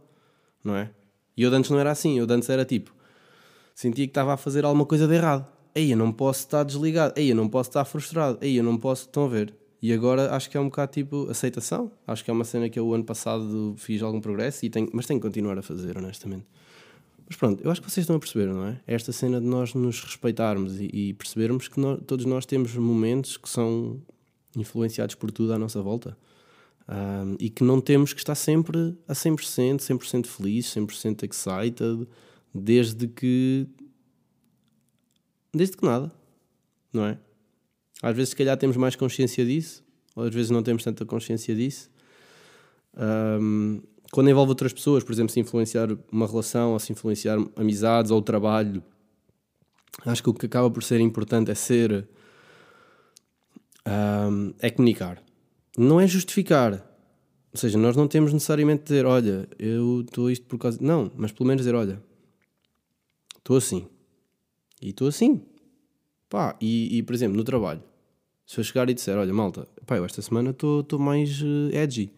não 0.64 0.76
é? 0.76 0.90
E 1.36 1.44
eu 1.44 1.54
antes 1.54 1.72
não 1.72 1.80
era 1.80 1.92
assim, 1.92 2.20
eu 2.20 2.28
antes 2.30 2.50
era 2.50 2.66
tipo, 2.66 2.94
sentia 3.74 4.06
que 4.06 4.12
estava 4.12 4.34
a 4.34 4.38
fazer 4.38 4.66
alguma 4.66 4.86
coisa 4.86 5.08
de 5.08 5.16
errado. 5.16 5.48
Aí 5.76 5.92
eu 5.92 5.98
não 5.98 6.12
posso 6.12 6.42
estar 6.42 6.64
desligado, 6.64 7.14
aí 7.18 7.30
eu 7.30 7.36
não 7.36 7.48
posso 7.48 7.70
estar 7.70 7.86
frustrado, 7.86 8.38
aí 8.42 8.58
eu 8.58 8.64
não 8.64 8.78
posso. 8.78 9.06
Estão 9.06 9.26
a 9.26 9.28
ver? 9.30 9.56
E 9.82 9.92
agora 9.94 10.36
acho 10.36 10.50
que 10.50 10.58
é 10.58 10.60
um 10.60 10.66
bocado 10.66 10.92
tipo 10.92 11.30
aceitação. 11.30 11.92
Acho 12.06 12.24
que 12.24 12.30
é 12.30 12.34
uma 12.34 12.44
cena 12.44 12.70
que 12.70 12.78
eu 12.78 12.86
o 12.86 12.94
ano 12.94 13.04
passado 13.04 13.74
fiz 13.78 14.02
algum 14.04 14.20
progresso, 14.20 14.66
e 14.66 14.70
tenho, 14.70 14.90
mas 14.94 15.06
tenho 15.06 15.20
que 15.20 15.26
continuar 15.26 15.58
a 15.58 15.62
fazer, 15.62 15.98
honestamente. 15.98 16.46
Mas 17.26 17.38
pronto, 17.38 17.64
eu 17.64 17.72
acho 17.72 17.82
que 17.82 17.90
vocês 17.90 18.04
estão 18.04 18.18
a 18.18 18.20
perceber, 18.20 18.48
não 18.48 18.66
é? 18.66 18.82
esta 18.86 19.14
cena 19.14 19.40
de 19.40 19.48
nós 19.48 19.74
nos 19.74 20.04
respeitarmos 20.04 20.82
e, 20.82 20.90
e 20.92 21.14
percebermos 21.14 21.70
que 21.70 21.80
nós, 21.80 22.00
todos 22.06 22.26
nós 22.26 22.46
temos 22.46 22.76
momentos 22.76 23.38
que 23.38 23.50
são 23.50 24.02
influenciados 24.54 25.16
por 25.16 25.32
tudo 25.32 25.54
à 25.54 25.58
nossa 25.58 25.82
volta. 25.82 26.18
Um, 26.92 27.38
e 27.40 27.50
que 27.50 27.64
não 27.64 27.80
temos 27.80 28.12
que 28.12 28.20
estar 28.20 28.36
sempre 28.36 28.98
a 29.08 29.14
100%, 29.14 29.78
100% 29.78 30.26
feliz, 30.26 30.66
100% 30.76 31.24
excited, 31.24 32.06
desde 32.54 33.08
que. 33.08 33.66
desde 35.54 35.78
que 35.78 35.86
nada, 35.86 36.12
não 36.92 37.06
é? 37.06 37.18
Às 38.04 38.14
vezes, 38.14 38.32
se 38.32 38.36
calhar, 38.36 38.58
temos 38.58 38.76
mais 38.76 38.98
consciência 38.98 39.46
disso, 39.46 39.82
ou 40.14 40.26
às 40.26 40.36
vezes 40.36 40.52
não 40.52 40.62
temos 40.62 40.84
tanta 40.84 41.06
consciência 41.06 41.56
disso. 41.56 41.90
Um, 42.94 43.82
quando 44.12 44.30
envolve 44.30 44.50
outras 44.50 44.74
pessoas, 44.74 45.02
por 45.02 45.14
exemplo, 45.14 45.32
se 45.32 45.40
influenciar 45.40 45.88
uma 46.12 46.28
relação, 46.28 46.74
ou 46.74 46.80
se 46.80 46.92
influenciar 46.92 47.38
amizades 47.56 48.12
ou 48.12 48.22
trabalho, 48.22 48.84
acho 50.06 50.22
que 50.22 50.30
o 50.30 50.34
que 50.34 50.46
acaba 50.46 50.70
por 50.70 50.84
ser 50.84 51.00
importante 51.00 51.52
é 51.52 51.56
ser. 51.56 52.06
Um, 53.88 54.54
é 54.60 54.70
comunicar 54.70 55.24
não 55.82 56.00
é 56.00 56.08
justificar. 56.08 56.74
Ou 57.54 57.60
seja, 57.60 57.78
nós 57.78 57.96
não 57.96 58.08
temos 58.08 58.32
necessariamente 58.32 58.84
de 58.84 58.88
dizer, 58.90 59.06
olha, 59.06 59.48
eu 59.60 60.02
estou 60.02 60.32
isto 60.32 60.46
por 60.46 60.58
causa. 60.58 60.78
Não, 60.82 61.12
mas 61.16 61.32
pelo 61.32 61.48
menos 61.48 61.62
dizer, 61.62 61.76
olha, 61.76 62.02
estou 63.38 63.58
assim. 63.58 63.88
E 64.82 64.90
estou 64.90 65.08
assim. 65.08 65.42
Pá, 66.30 66.56
e, 66.62 66.98
e, 66.98 67.04
por 67.04 67.14
exemplo, 67.14 67.36
no 67.36 67.44
trabalho, 67.44 67.84
se 68.46 68.58
eu 68.58 68.64
chegar 68.64 68.90
e 68.90 68.94
disser, 68.94 69.18
olha, 69.18 69.34
malta, 69.34 69.68
pá, 69.86 69.98
eu 69.98 70.06
esta 70.06 70.22
semana 70.22 70.52
estou 70.52 70.86
mais 70.98 71.42
uh, 71.42 71.70
edgy. 71.74 72.14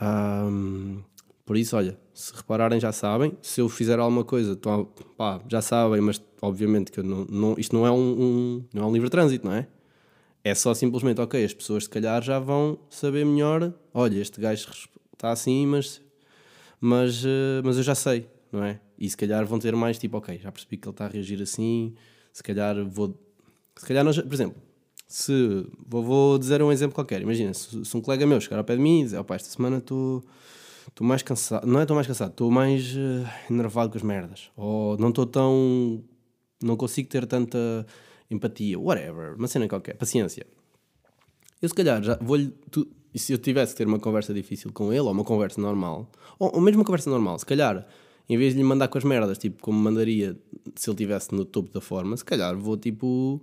Um, 0.00 1.02
por 1.44 1.56
isso, 1.56 1.76
olha, 1.76 1.96
se 2.12 2.34
repararem 2.34 2.80
já 2.80 2.90
sabem, 2.90 3.36
se 3.40 3.60
eu 3.60 3.68
fizer 3.68 3.98
alguma 4.00 4.24
coisa, 4.24 4.56
tô, 4.56 4.86
pá, 5.16 5.40
já 5.48 5.62
sabem, 5.62 6.00
mas 6.00 6.20
obviamente 6.40 6.90
que 6.90 7.00
não, 7.02 7.24
não, 7.26 7.54
isto 7.56 7.76
não 7.76 7.86
é 7.86 7.90
um, 7.92 8.22
um, 8.22 8.64
não 8.74 8.82
é 8.82 8.86
um 8.86 8.92
livre 8.92 9.08
trânsito, 9.08 9.46
não 9.46 9.54
é? 9.54 9.68
É 10.44 10.54
só 10.54 10.74
simplesmente, 10.74 11.20
ok, 11.20 11.44
as 11.44 11.54
pessoas 11.54 11.84
se 11.84 11.90
calhar 11.90 12.22
já 12.22 12.38
vão 12.38 12.78
saber 12.90 13.24
melhor. 13.24 13.72
Olha, 13.94 14.18
este 14.18 14.40
gajo 14.40 14.68
está 15.12 15.30
assim, 15.30 15.66
mas, 15.66 16.00
mas, 16.80 17.24
uh, 17.24 17.62
mas 17.62 17.76
eu 17.76 17.82
já 17.82 17.94
sei, 17.94 18.28
não 18.50 18.64
é? 18.64 18.80
E 18.98 19.08
se 19.08 19.16
calhar 19.16 19.44
vão 19.46 19.58
ter 19.58 19.74
mais 19.76 19.98
tipo, 19.98 20.16
ok, 20.16 20.38
já 20.38 20.50
percebi 20.50 20.76
que 20.76 20.88
ele 20.88 20.94
está 20.94 21.04
a 21.06 21.08
reagir 21.08 21.40
assim, 21.40 21.94
se 22.32 22.42
calhar 22.42 22.84
vou. 22.84 23.16
Se 23.76 23.86
calhar, 23.86 24.04
nós, 24.04 24.18
por 24.18 24.34
exemplo, 24.34 24.56
se. 25.06 25.66
Vou, 25.86 26.02
vou 26.02 26.38
dizer 26.38 26.62
um 26.62 26.72
exemplo 26.72 26.94
qualquer. 26.94 27.22
Imagina, 27.22 27.54
se, 27.54 27.84
se 27.84 27.96
um 27.96 28.00
colega 28.00 28.26
meu 28.26 28.40
chegar 28.40 28.58
ao 28.58 28.64
pé 28.64 28.74
de 28.76 28.82
mim 28.82 29.00
e 29.00 29.04
dizer, 29.04 29.18
opa, 29.18 29.34
esta 29.34 29.48
semana 29.48 29.78
estou. 29.78 30.24
Estou 30.88 31.06
mais 31.06 31.22
cansado, 31.22 31.64
não 31.64 31.78
é 31.78 31.82
estou 31.82 31.94
mais 31.94 32.08
cansado, 32.08 32.30
estou 32.30 32.50
mais 32.50 32.94
uh, 32.96 33.24
enervado 33.48 33.90
com 33.90 33.96
as 33.96 34.02
merdas. 34.02 34.50
Ou 34.56 34.98
não 34.98 35.10
estou 35.10 35.26
tão. 35.26 36.02
Não 36.62 36.76
consigo 36.76 37.08
ter 37.08 37.26
tanta 37.26 37.86
empatia, 38.34 38.78
whatever, 38.78 39.36
uma 39.36 39.48
cena 39.48 39.68
qualquer, 39.68 39.94
paciência. 39.94 40.46
Eu 41.60 41.68
se 41.68 41.74
calhar 41.74 42.02
já 42.02 42.18
vou-lhe. 42.20 42.52
Se 43.14 43.32
eu 43.32 43.38
tivesse 43.38 43.72
que 43.72 43.78
ter 43.78 43.86
uma 43.86 44.00
conversa 44.00 44.32
difícil 44.32 44.72
com 44.72 44.90
ele, 44.92 45.02
ou 45.02 45.12
uma 45.12 45.24
conversa 45.24 45.60
normal, 45.60 46.10
ou, 46.38 46.54
ou 46.54 46.60
mesmo 46.60 46.80
uma 46.80 46.84
conversa 46.84 47.10
normal, 47.10 47.38
se 47.38 47.46
calhar, 47.46 47.86
em 48.28 48.36
vez 48.36 48.54
de 48.54 48.58
lhe 48.58 48.64
mandar 48.64 48.88
com 48.88 48.98
as 48.98 49.04
merdas, 49.04 49.38
tipo, 49.38 49.62
como 49.62 49.78
mandaria 49.78 50.36
se 50.74 50.88
ele 50.88 50.94
estivesse 50.94 51.34
no 51.34 51.44
topo 51.44 51.72
da 51.72 51.80
forma, 51.80 52.16
se 52.16 52.24
calhar 52.24 52.56
vou 52.56 52.76
tipo. 52.76 53.40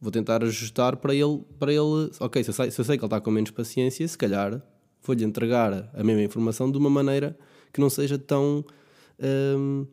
Vou 0.00 0.12
tentar 0.12 0.44
ajustar 0.44 0.96
para 0.98 1.12
ele. 1.12 1.42
Para 1.58 1.72
ele 1.72 2.10
ok, 2.20 2.44
se 2.44 2.50
eu, 2.50 2.54
sei, 2.54 2.70
se 2.70 2.80
eu 2.80 2.84
sei 2.84 2.96
que 2.96 3.04
ele 3.04 3.06
está 3.06 3.20
com 3.20 3.30
menos 3.32 3.50
paciência, 3.50 4.06
se 4.06 4.16
calhar 4.16 4.62
vou-lhe 5.02 5.24
entregar 5.24 5.90
a 5.92 6.04
mesma 6.04 6.22
informação 6.22 6.70
de 6.70 6.78
uma 6.78 6.90
maneira 6.90 7.36
que 7.72 7.80
não 7.80 7.90
seja 7.90 8.16
tão. 8.18 8.64
Hum, 9.20 9.86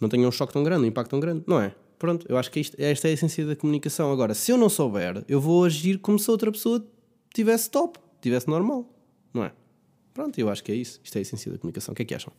não 0.00 0.08
tenha 0.08 0.26
um 0.26 0.32
choque 0.32 0.52
tão 0.52 0.64
grande, 0.64 0.84
um 0.84 0.88
impacto 0.88 1.10
tão 1.10 1.20
grande, 1.20 1.44
não 1.46 1.60
é? 1.60 1.72
Pronto, 2.02 2.26
eu 2.28 2.36
acho 2.36 2.50
que 2.50 2.58
isto, 2.58 2.76
esta 2.80 3.06
é 3.06 3.12
a 3.12 3.14
essência 3.14 3.46
da 3.46 3.54
comunicação. 3.54 4.10
Agora, 4.10 4.34
se 4.34 4.50
eu 4.50 4.58
não 4.58 4.68
souber, 4.68 5.24
eu 5.28 5.40
vou 5.40 5.64
agir 5.64 6.00
como 6.00 6.18
se 6.18 6.28
outra 6.32 6.50
pessoa 6.50 6.84
tivesse 7.32 7.70
top, 7.70 7.96
tivesse 8.20 8.48
normal, 8.48 8.92
não 9.32 9.44
é? 9.44 9.52
Pronto, 10.12 10.36
eu 10.36 10.48
acho 10.48 10.64
que 10.64 10.72
é 10.72 10.74
isso. 10.74 11.00
Isto 11.04 11.14
é 11.14 11.18
a 11.20 11.22
essência 11.22 11.52
da 11.52 11.58
comunicação. 11.58 11.92
O 11.92 11.94
que 11.94 12.02
é 12.02 12.04
que 12.04 12.12
acham? 12.12 12.32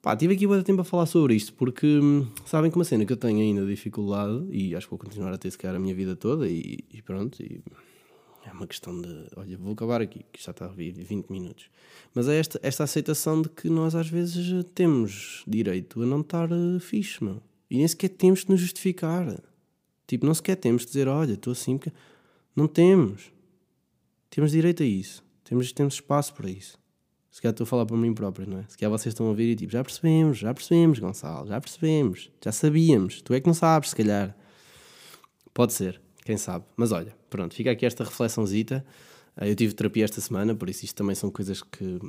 Pá, 0.00 0.16
tive 0.16 0.32
aqui 0.32 0.46
muito 0.46 0.64
tempo 0.64 0.80
a 0.80 0.84
falar 0.84 1.04
sobre 1.04 1.34
isto, 1.34 1.52
porque 1.52 1.86
hum, 1.86 2.26
sabem 2.46 2.70
que 2.70 2.78
uma 2.78 2.84
cena 2.86 3.04
que 3.04 3.12
eu 3.12 3.18
tenho 3.18 3.40
ainda 3.40 3.66
dificuldade, 3.66 4.46
e 4.50 4.74
acho 4.74 4.86
que 4.86 4.90
vou 4.90 4.98
continuar 4.98 5.34
a 5.34 5.36
ter 5.36 5.50
se 5.50 5.58
calhar 5.58 5.76
a 5.76 5.78
minha 5.78 5.94
vida 5.94 6.16
toda, 6.16 6.48
e, 6.48 6.78
e 6.90 7.02
pronto, 7.02 7.42
e 7.42 7.60
é 8.42 8.52
uma 8.52 8.66
questão 8.66 8.98
de. 8.98 9.26
Olha, 9.36 9.58
vou 9.58 9.74
acabar 9.74 10.00
aqui, 10.00 10.24
que 10.32 10.42
já 10.42 10.52
está 10.52 10.64
a 10.64 10.68
vir 10.68 10.94
20 10.94 11.28
minutos. 11.28 11.68
Mas 12.14 12.26
é 12.26 12.38
esta, 12.38 12.58
esta 12.62 12.84
aceitação 12.84 13.42
de 13.42 13.50
que 13.50 13.68
nós 13.68 13.94
às 13.94 14.08
vezes 14.08 14.64
temos 14.74 15.44
direito 15.46 16.00
a 16.00 16.06
não 16.06 16.22
estar 16.22 16.50
uh, 16.50 16.80
fixe. 16.80 17.22
E 17.70 17.78
nem 17.78 17.88
sequer 17.88 18.08
temos 18.08 18.44
de 18.44 18.50
nos 18.50 18.60
justificar. 18.60 19.42
Tipo, 20.06 20.26
não 20.26 20.34
sequer 20.34 20.56
temos 20.56 20.82
de 20.82 20.88
dizer, 20.88 21.08
olha, 21.08 21.32
estou 21.32 21.52
assim 21.52 21.78
porque. 21.78 21.92
Não 22.54 22.66
temos. 22.66 23.32
Temos 24.30 24.52
direito 24.52 24.82
a 24.82 24.86
isso. 24.86 25.22
Temos, 25.44 25.70
temos 25.72 25.94
espaço 25.94 26.34
para 26.34 26.50
isso. 26.50 26.78
Se 27.30 27.42
calhar 27.42 27.52
estou 27.52 27.64
a 27.64 27.68
falar 27.68 27.84
para 27.84 27.96
mim 27.96 28.14
próprio, 28.14 28.48
não 28.48 28.60
é? 28.60 28.64
Se 28.66 28.78
calhar 28.78 28.90
vocês 28.90 29.12
estão 29.12 29.26
a 29.26 29.28
ouvir 29.28 29.50
e 29.50 29.56
tipo, 29.56 29.70
já 29.70 29.84
percebemos, 29.84 30.38
já 30.38 30.54
percebemos, 30.54 30.98
Gonçalo, 30.98 31.46
já 31.46 31.60
percebemos, 31.60 32.30
já 32.42 32.50
sabíamos. 32.50 33.20
Tu 33.20 33.34
é 33.34 33.40
que 33.40 33.46
não 33.46 33.52
sabes, 33.52 33.90
se 33.90 33.96
calhar. 33.96 34.34
Pode 35.52 35.74
ser, 35.74 36.00
quem 36.24 36.38
sabe. 36.38 36.64
Mas 36.76 36.92
olha, 36.92 37.14
pronto, 37.28 37.54
fica 37.54 37.70
aqui 37.70 37.84
esta 37.84 38.04
reflexãozita. 38.04 38.84
Eu 39.38 39.54
tive 39.54 39.74
terapia 39.74 40.04
esta 40.04 40.18
semana, 40.18 40.54
por 40.54 40.70
isso 40.70 40.86
isto 40.86 40.96
também 40.96 41.14
são 41.14 41.30
coisas 41.30 41.62
que, 41.62 42.00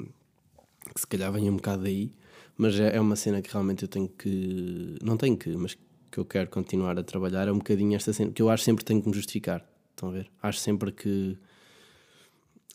que 0.97 1.01
se 1.01 1.07
calhar 1.07 1.31
vêm 1.31 1.49
um 1.49 1.55
bocado 1.55 1.83
daí. 1.83 2.11
Mas 2.57 2.79
é, 2.79 2.95
é 2.95 2.99
uma 2.99 3.15
cena 3.15 3.39
que 3.39 3.51
realmente 3.51 3.83
eu 3.83 3.87
tenho 3.87 4.09
que. 4.09 4.97
Não 5.03 5.15
tenho 5.15 5.37
que, 5.37 5.55
mas 5.55 5.77
que 6.11 6.17
eu 6.17 6.25
quero 6.25 6.49
continuar 6.49 6.97
a 6.97 7.03
trabalhar. 7.03 7.47
É 7.47 7.51
um 7.51 7.59
bocadinho 7.59 7.95
esta 7.95 8.11
cena 8.11 8.31
que 8.31 8.41
eu 8.41 8.49
acho 8.49 8.63
sempre 8.63 8.83
que 8.83 8.85
tenho 8.85 9.01
que 9.01 9.07
me 9.07 9.13
justificar. 9.13 9.63
Estão 9.91 10.09
a 10.09 10.11
ver? 10.11 10.31
Acho 10.41 10.59
sempre 10.59 10.91
que. 10.91 11.37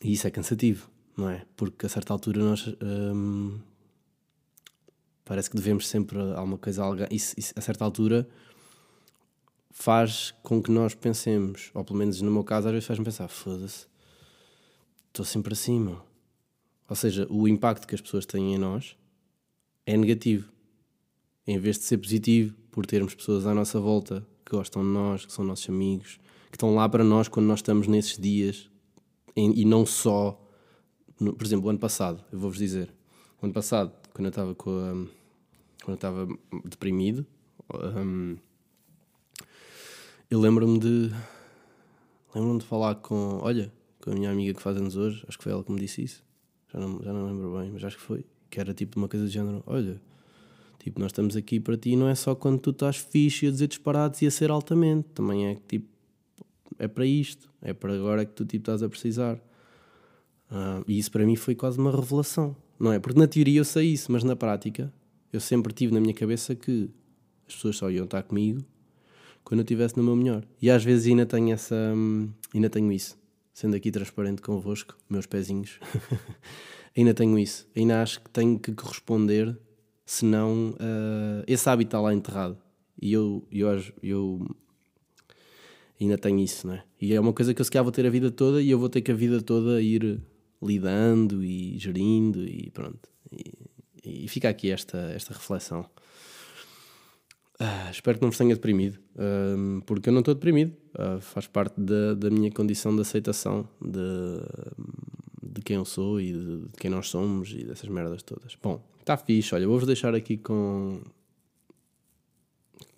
E 0.01 0.13
isso 0.13 0.25
é 0.25 0.31
cansativo, 0.31 0.89
não 1.17 1.29
é? 1.29 1.45
Porque 1.57 1.85
a 1.85 1.89
certa 1.89 2.13
altura 2.13 2.41
nós. 2.41 2.73
Hum, 2.81 3.59
parece 5.25 5.49
que 5.49 5.57
devemos 5.57 5.87
sempre 5.87 6.17
alguma 6.17 6.57
coisa. 6.57 6.83
Alguém, 6.83 7.07
isso, 7.11 7.35
isso, 7.37 7.53
a 7.57 7.61
certa 7.61 7.83
altura 7.83 8.27
faz 9.69 10.33
com 10.41 10.63
que 10.63 10.71
nós 10.71 10.93
pensemos, 10.95 11.71
ou 11.73 11.83
pelo 11.83 11.99
menos 11.99 12.21
no 12.21 12.31
meu 12.31 12.43
caso, 12.43 12.67
às 12.67 12.73
vezes 12.73 12.87
faz-me 12.87 13.03
pensar: 13.03 13.27
foda-se, 13.27 13.85
estou 15.09 15.25
sempre 15.25 15.51
assim, 15.51 15.77
meu. 15.77 16.12
Ou 16.89 16.95
seja, 16.95 17.27
o 17.29 17.47
impacto 17.47 17.87
que 17.87 17.95
as 17.95 18.01
pessoas 18.01 18.25
têm 18.25 18.53
em 18.53 18.57
nós 18.57 18.95
é 19.85 19.95
negativo. 19.95 20.51
Em 21.45 21.57
vez 21.57 21.77
de 21.77 21.83
ser 21.83 21.97
positivo, 21.97 22.55
por 22.71 22.85
termos 22.85 23.13
pessoas 23.13 23.45
à 23.45 23.53
nossa 23.53 23.79
volta 23.79 24.25
que 24.45 24.55
gostam 24.55 24.81
de 24.81 24.89
nós, 24.89 25.25
que 25.25 25.31
são 25.31 25.43
nossos 25.43 25.67
amigos, 25.69 26.19
que 26.49 26.55
estão 26.55 26.75
lá 26.75 26.87
para 26.87 27.03
nós 27.03 27.27
quando 27.27 27.47
nós 27.47 27.59
estamos 27.59 27.87
nesses 27.87 28.17
dias 28.17 28.69
e 29.35 29.65
não 29.65 29.85
só. 29.85 30.39
Por 31.17 31.43
exemplo, 31.43 31.67
o 31.67 31.69
ano 31.69 31.79
passado, 31.79 32.23
eu 32.31 32.39
vou-vos 32.39 32.57
dizer, 32.57 32.93
o 33.41 33.45
ano 33.45 33.53
passado, 33.53 33.91
quando 34.13 34.25
eu 34.25 34.29
estava 34.29 34.55
com 34.55 34.69
a, 34.69 34.91
quando 35.83 35.89
eu 35.89 35.95
estava 35.95 36.27
deprimido, 36.65 37.25
um, 37.73 38.37
eu 40.29 40.39
lembro-me 40.39 40.79
de 40.79 41.11
lembro-me 42.33 42.59
de 42.59 42.65
falar 42.65 42.95
com, 42.95 43.39
olha, 43.41 43.71
com 44.01 44.11
a 44.11 44.13
minha 44.13 44.31
amiga 44.31 44.53
que 44.53 44.61
faz 44.61 44.77
anos 44.77 44.95
hoje, 44.95 45.23
acho 45.27 45.37
que 45.37 45.43
foi 45.43 45.53
ela 45.53 45.63
que 45.63 45.71
me 45.71 45.79
disse 45.79 46.03
isso, 46.03 46.23
já 46.73 46.79
não, 46.79 47.03
já 47.03 47.13
não 47.13 47.27
lembro 47.27 47.59
bem, 47.59 47.71
mas 47.71 47.83
acho 47.83 47.97
que 47.97 48.03
foi 48.03 48.25
que 48.49 48.59
era 48.59 48.73
tipo 48.73 48.99
uma 48.99 49.07
coisa 49.07 49.25
do 49.25 49.31
género: 49.31 49.63
olha, 49.65 50.01
tipo, 50.79 50.99
nós 50.99 51.11
estamos 51.11 51.35
aqui 51.35 51.59
para 51.59 51.77
ti, 51.77 51.95
não 51.95 52.07
é 52.07 52.15
só 52.15 52.33
quando 52.33 52.59
tu 52.59 52.71
estás 52.71 52.97
fixe 52.97 53.47
a 53.47 53.51
dizer 53.51 53.67
disparados 53.67 54.21
e 54.21 54.27
a 54.27 54.31
ser 54.31 54.51
altamente, 54.51 55.09
também 55.13 55.47
é 55.47 55.55
que 55.55 55.61
tipo, 55.61 55.87
é 56.79 56.87
para 56.87 57.05
isto, 57.05 57.49
é 57.61 57.73
para 57.73 57.93
agora 57.93 58.25
que 58.25 58.33
tu 58.33 58.45
tipo, 58.45 58.63
estás 58.63 58.81
a 58.81 58.89
precisar. 58.89 59.35
Uh, 60.51 60.83
e 60.87 60.99
isso 60.99 61.11
para 61.11 61.25
mim 61.25 61.35
foi 61.35 61.55
quase 61.55 61.79
uma 61.79 61.91
revelação, 61.91 62.55
não 62.79 62.91
é? 62.91 62.99
Porque 62.99 63.19
na 63.19 63.27
teoria 63.27 63.59
eu 63.59 63.65
sei 63.65 63.93
isso, 63.93 64.11
mas 64.11 64.23
na 64.23 64.35
prática 64.35 64.93
eu 65.31 65.39
sempre 65.39 65.73
tive 65.73 65.93
na 65.93 65.99
minha 65.99 66.13
cabeça 66.13 66.53
que 66.53 66.89
as 67.47 67.55
pessoas 67.55 67.77
só 67.77 67.89
iam 67.89 68.05
estar 68.05 68.21
comigo 68.23 68.63
quando 69.43 69.59
eu 69.59 69.63
estivesse 69.63 69.97
no 69.97 70.03
meu 70.03 70.15
melhor. 70.15 70.43
E 70.61 70.69
às 70.69 70.83
vezes 70.83 71.07
ainda 71.07 71.25
tenho 71.25 71.51
essa. 71.51 71.75
Hum, 71.95 72.29
ainda 72.53 72.69
tenho 72.69 72.91
isso. 72.91 73.17
Sendo 73.53 73.75
aqui 73.75 73.91
transparente 73.91 74.41
convosco, 74.41 74.97
meus 75.09 75.25
pezinhos. 75.25 75.79
ainda 76.97 77.13
tenho 77.13 77.37
isso. 77.37 77.67
Ainda 77.75 78.01
acho 78.01 78.21
que 78.21 78.29
tenho 78.29 78.59
que 78.59 78.73
corresponder, 78.73 79.57
senão 80.05 80.71
uh, 80.71 81.43
esse 81.45 81.69
hábito 81.69 81.89
está 81.89 82.01
lá 82.01 82.13
enterrado. 82.13 82.57
E 83.01 83.13
eu, 83.13 83.47
eu, 83.51 83.81
eu 84.01 84.55
ainda 85.99 86.17
tenho 86.17 86.39
isso, 86.39 86.67
não 86.67 86.75
é? 86.75 86.83
E 86.99 87.13
é 87.13 87.19
uma 87.19 87.33
coisa 87.33 87.53
que 87.53 87.61
eu 87.61 87.65
se 87.65 87.71
calhar 87.71 87.83
vou 87.83 87.91
ter 87.91 88.05
a 88.05 88.09
vida 88.09 88.31
toda 88.31 88.61
e 88.61 88.69
eu 88.69 88.79
vou 88.79 88.89
ter 88.89 89.01
que 89.01 89.11
a 89.11 89.15
vida 89.15 89.41
toda 89.41 89.81
ir 89.81 90.19
lidando 90.61 91.43
e 91.43 91.77
gerindo 91.77 92.43
e 92.45 92.69
pronto. 92.71 93.09
E, 93.31 94.23
e 94.23 94.27
fica 94.27 94.49
aqui 94.49 94.71
esta, 94.71 94.97
esta 95.11 95.33
reflexão. 95.33 95.85
Ah, 97.65 97.89
espero 97.89 98.17
que 98.17 98.21
não 98.21 98.29
vos 98.29 98.37
tenha 98.37 98.53
deprimido, 98.53 98.99
porque 99.85 100.09
eu 100.09 100.13
não 100.13 100.19
estou 100.19 100.33
deprimido. 100.33 100.75
Uh, 100.93 101.21
faz 101.21 101.47
parte 101.47 101.79
da, 101.79 102.13
da 102.13 102.29
minha 102.29 102.51
condição 102.51 102.93
de 102.93 103.01
aceitação 103.01 103.65
de, 103.81 104.41
de 105.41 105.61
quem 105.61 105.77
eu 105.77 105.85
sou 105.85 106.19
e 106.19 106.33
de, 106.33 106.57
de 106.67 106.77
quem 106.77 106.91
nós 106.91 107.07
somos 107.07 107.51
e 107.51 107.63
dessas 107.63 107.87
merdas 107.87 108.21
todas. 108.21 108.57
Bom, 108.61 108.83
está 108.99 109.15
fixe. 109.15 109.55
Olha, 109.55 109.65
vou-vos 109.65 109.87
deixar 109.87 110.13
aqui 110.13 110.35
com. 110.35 111.01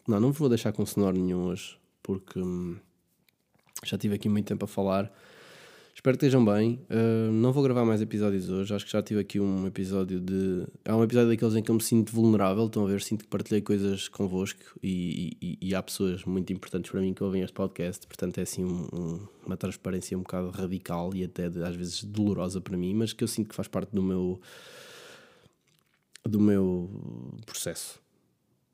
Não, 0.08 0.20
não 0.20 0.32
vou 0.32 0.50
deixar 0.50 0.72
com 0.72 0.84
sonoro 0.84 1.16
nenhum 1.16 1.46
hoje, 1.46 1.78
porque 2.02 2.40
hum, 2.40 2.76
já 3.84 4.00
tive 4.00 4.16
aqui 4.16 4.28
muito 4.28 4.48
tempo 4.48 4.66
a 4.66 4.68
falar. 4.68 5.14
Espero 5.96 6.18
que 6.18 6.26
estejam 6.26 6.44
bem. 6.44 6.86
Uh, 6.90 7.32
não 7.32 7.54
vou 7.54 7.64
gravar 7.64 7.86
mais 7.86 8.02
episódios 8.02 8.50
hoje. 8.50 8.76
Acho 8.76 8.86
que 8.86 8.92
já 8.92 9.02
tive 9.02 9.22
aqui 9.22 9.40
um 9.40 9.66
episódio 9.66 10.20
de. 10.20 10.68
Há 10.84 10.94
um 10.94 11.02
episódio 11.02 11.30
daqueles 11.30 11.56
em 11.56 11.64
que 11.64 11.72
eu 11.72 11.76
me 11.76 11.82
sinto 11.82 12.12
vulnerável. 12.12 12.66
Estão 12.66 12.84
a 12.84 12.88
ver? 12.88 13.02
Sinto 13.02 13.24
que 13.24 13.30
partilhei 13.30 13.62
coisas 13.62 14.10
convosco 14.10 14.60
e, 14.84 15.38
e, 15.42 15.58
e 15.62 15.74
há 15.74 15.82
pessoas 15.82 16.26
muito 16.26 16.52
importantes 16.52 16.92
para 16.92 17.00
mim 17.00 17.14
que 17.14 17.24
ouvem 17.24 17.44
este 17.44 17.54
podcast. 17.54 18.06
Portanto, 18.08 18.40
é 18.40 18.42
assim 18.42 18.66
um, 18.66 18.88
um, 18.94 19.28
uma 19.46 19.56
transparência 19.56 20.18
um 20.18 20.22
bocado 20.22 20.50
radical 20.50 21.16
e 21.16 21.24
até 21.24 21.50
de, 21.50 21.64
às 21.64 21.78
vezes 21.78 22.04
dolorosa 22.04 22.60
para 22.60 22.76
mim, 22.76 22.94
mas 22.94 23.14
que 23.14 23.24
eu 23.24 23.28
sinto 23.28 23.48
que 23.48 23.56
faz 23.56 23.70
parte 23.70 23.96
do 23.96 24.04
meu. 24.04 24.42
do 26.26 26.42
meu 26.42 26.90
processo. 27.46 28.02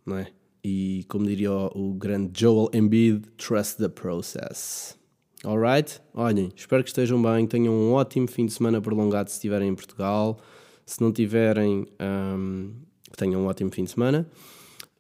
Não 0.03 0.17
é? 0.17 0.31
E 0.63 1.05
como 1.07 1.27
diria 1.27 1.51
o, 1.51 1.91
o 1.91 1.93
grande 1.93 2.31
Joel 2.41 2.67
Embiid, 2.73 3.27
trust 3.37 3.77
the 3.77 3.89
process. 3.89 4.99
Alright? 5.43 5.99
Olhem, 6.13 6.51
espero 6.55 6.83
que 6.83 6.89
estejam 6.89 7.19
bem, 7.19 7.47
tenham 7.47 7.73
um 7.73 7.93
ótimo 7.93 8.27
fim 8.27 8.45
de 8.45 8.53
semana 8.53 8.79
prolongado 8.79 9.27
se 9.29 9.37
estiverem 9.37 9.69
em 9.69 9.75
Portugal. 9.75 10.39
Se 10.85 11.01
não 11.01 11.11
tiverem, 11.11 11.87
um, 11.99 12.73
tenham 13.17 13.41
um 13.41 13.47
ótimo 13.47 13.71
fim 13.71 13.83
de 13.83 13.89
semana. 13.89 14.29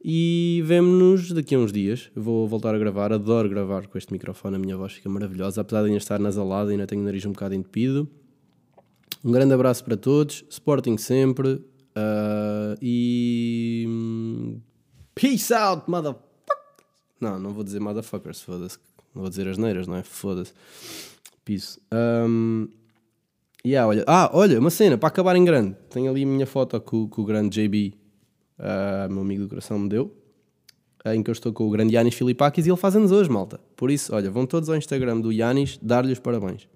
E 0.03 0.63
vemo-nos 0.65 1.31
daqui 1.31 1.53
a 1.53 1.59
uns 1.59 1.71
dias. 1.71 2.09
Vou 2.15 2.47
voltar 2.47 2.73
a 2.73 2.79
gravar, 2.79 3.13
adoro 3.13 3.47
gravar 3.47 3.85
com 3.85 3.99
este 3.99 4.11
microfone, 4.11 4.55
a 4.55 4.59
minha 4.59 4.75
voz 4.75 4.93
fica 4.93 5.07
maravilhosa, 5.07 5.61
apesar 5.61 5.81
de 5.81 5.87
ainda 5.87 5.97
estar 5.99 6.19
nasalada, 6.19 6.71
ainda 6.71 6.87
tenho 6.87 7.03
o 7.03 7.05
nariz 7.05 7.23
um 7.23 7.33
bocado 7.33 7.53
entupido. 7.53 8.09
Um 9.23 9.31
grande 9.31 9.53
abraço 9.53 9.83
para 9.83 9.95
todos, 9.95 10.43
Sporting 10.49 10.97
sempre 10.97 11.49
uh, 11.49 12.75
e. 12.81 13.85
Hum, 13.87 14.59
peace 15.13 15.53
out, 15.53 15.87
motherfucker! 15.87 16.25
Não, 17.19 17.37
não 17.37 17.53
vou 17.53 17.63
dizer 17.63 17.79
motherfuckers, 17.79 18.41
foda-se. 18.41 18.79
Não 19.13 19.21
vou 19.21 19.29
dizer 19.29 19.47
as 19.47 19.57
neiras, 19.57 19.87
não 19.87 19.95
é? 19.95 20.03
Foda-se. 20.03 20.53
Piso. 21.43 21.79
Um, 21.93 22.67
yeah, 23.65 23.87
olha. 23.87 24.03
Ah, 24.07 24.29
olha, 24.33 24.59
uma 24.59 24.69
cena 24.69 24.97
para 24.97 25.07
acabar 25.07 25.35
em 25.35 25.43
grande. 25.43 25.75
Tenho 25.89 26.09
ali 26.09 26.23
a 26.23 26.27
minha 26.27 26.45
foto 26.45 26.79
que 26.79 26.95
o, 26.95 27.09
o 27.15 27.25
grande 27.25 27.61
JB, 27.61 27.93
uh, 28.59 28.63
ah, 28.63 29.07
meu 29.09 29.21
amigo 29.21 29.43
do 29.43 29.49
coração, 29.49 29.79
me 29.79 29.89
deu. 29.89 30.15
Em 31.05 31.23
que 31.23 31.29
eu 31.29 31.33
estou 31.33 31.51
com 31.51 31.67
o 31.67 31.69
grande 31.71 31.95
Yanis 31.95 32.13
Filipakis 32.13 32.65
e 32.67 32.69
ele 32.69 32.77
faz 32.77 32.95
anos 32.95 33.11
hoje, 33.11 33.29
malta. 33.29 33.59
Por 33.75 33.89
isso, 33.89 34.13
olha, 34.13 34.29
vão 34.29 34.45
todos 34.45 34.69
ao 34.69 34.75
Instagram 34.75 35.19
do 35.19 35.31
Yanis 35.31 35.79
dar-lhe 35.81 36.13
os 36.13 36.19
parabéns. 36.19 36.67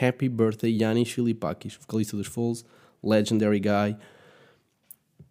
Happy 0.00 0.28
birthday, 0.28 0.74
Yanis 0.74 1.10
Filipakis, 1.10 1.78
vocalista 1.78 2.16
dos 2.16 2.26
Falls, 2.26 2.64
legendary 3.02 3.60
guy. 3.60 3.96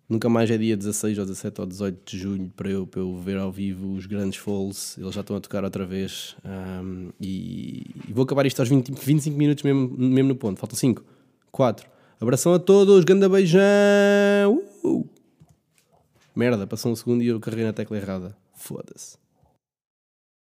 Nunca 0.08 0.30
mais 0.30 0.52
é 0.52 0.58
dia 0.58 0.78
16 0.78 1.18
ou 1.18 1.26
17 1.26 1.62
ou 1.62 1.68
18 1.68 2.12
de 2.12 2.18
julho 2.18 2.52
para 2.56 2.70
eu, 2.70 2.86
para 2.86 3.02
eu 3.02 3.16
ver 3.18 3.38
ao 3.38 3.52
vivo 3.52 3.94
os 3.94 4.06
grandes 4.06 4.38
Falls. 4.38 5.00
Eles 5.02 5.16
já 5.16 5.22
estão 5.22 5.36
a 5.36 5.40
tocar 5.40 5.64
outra 5.64 5.84
vez. 5.84 6.36
Um, 6.46 7.10
e, 7.20 7.88
e, 8.08 8.14
vou 8.14 8.24
acabar 8.24 8.46
isto 8.46 8.60
aos 8.60 8.70
20, 8.70 8.92
25 8.92 9.36
minutos 9.36 9.64
mesmo, 9.64 9.96
mesmo 9.98 10.30
no 10.30 10.36
ponto. 10.36 10.60
Faltam 10.60 10.78
5, 10.78 11.04
4. 11.52 11.90
Abração 12.22 12.54
a 12.54 12.60
todos, 12.60 13.04
ganda 13.04 13.28
beijão! 13.28 14.64
Uh! 14.84 15.10
Merda, 16.36 16.68
passou 16.68 16.92
um 16.92 16.96
segundo 16.96 17.24
e 17.24 17.28
eu 17.28 17.40
carreguei 17.40 17.66
na 17.66 17.74
tecla 17.74 17.98
errada. 17.98 18.38
Foda-se. 18.54 19.25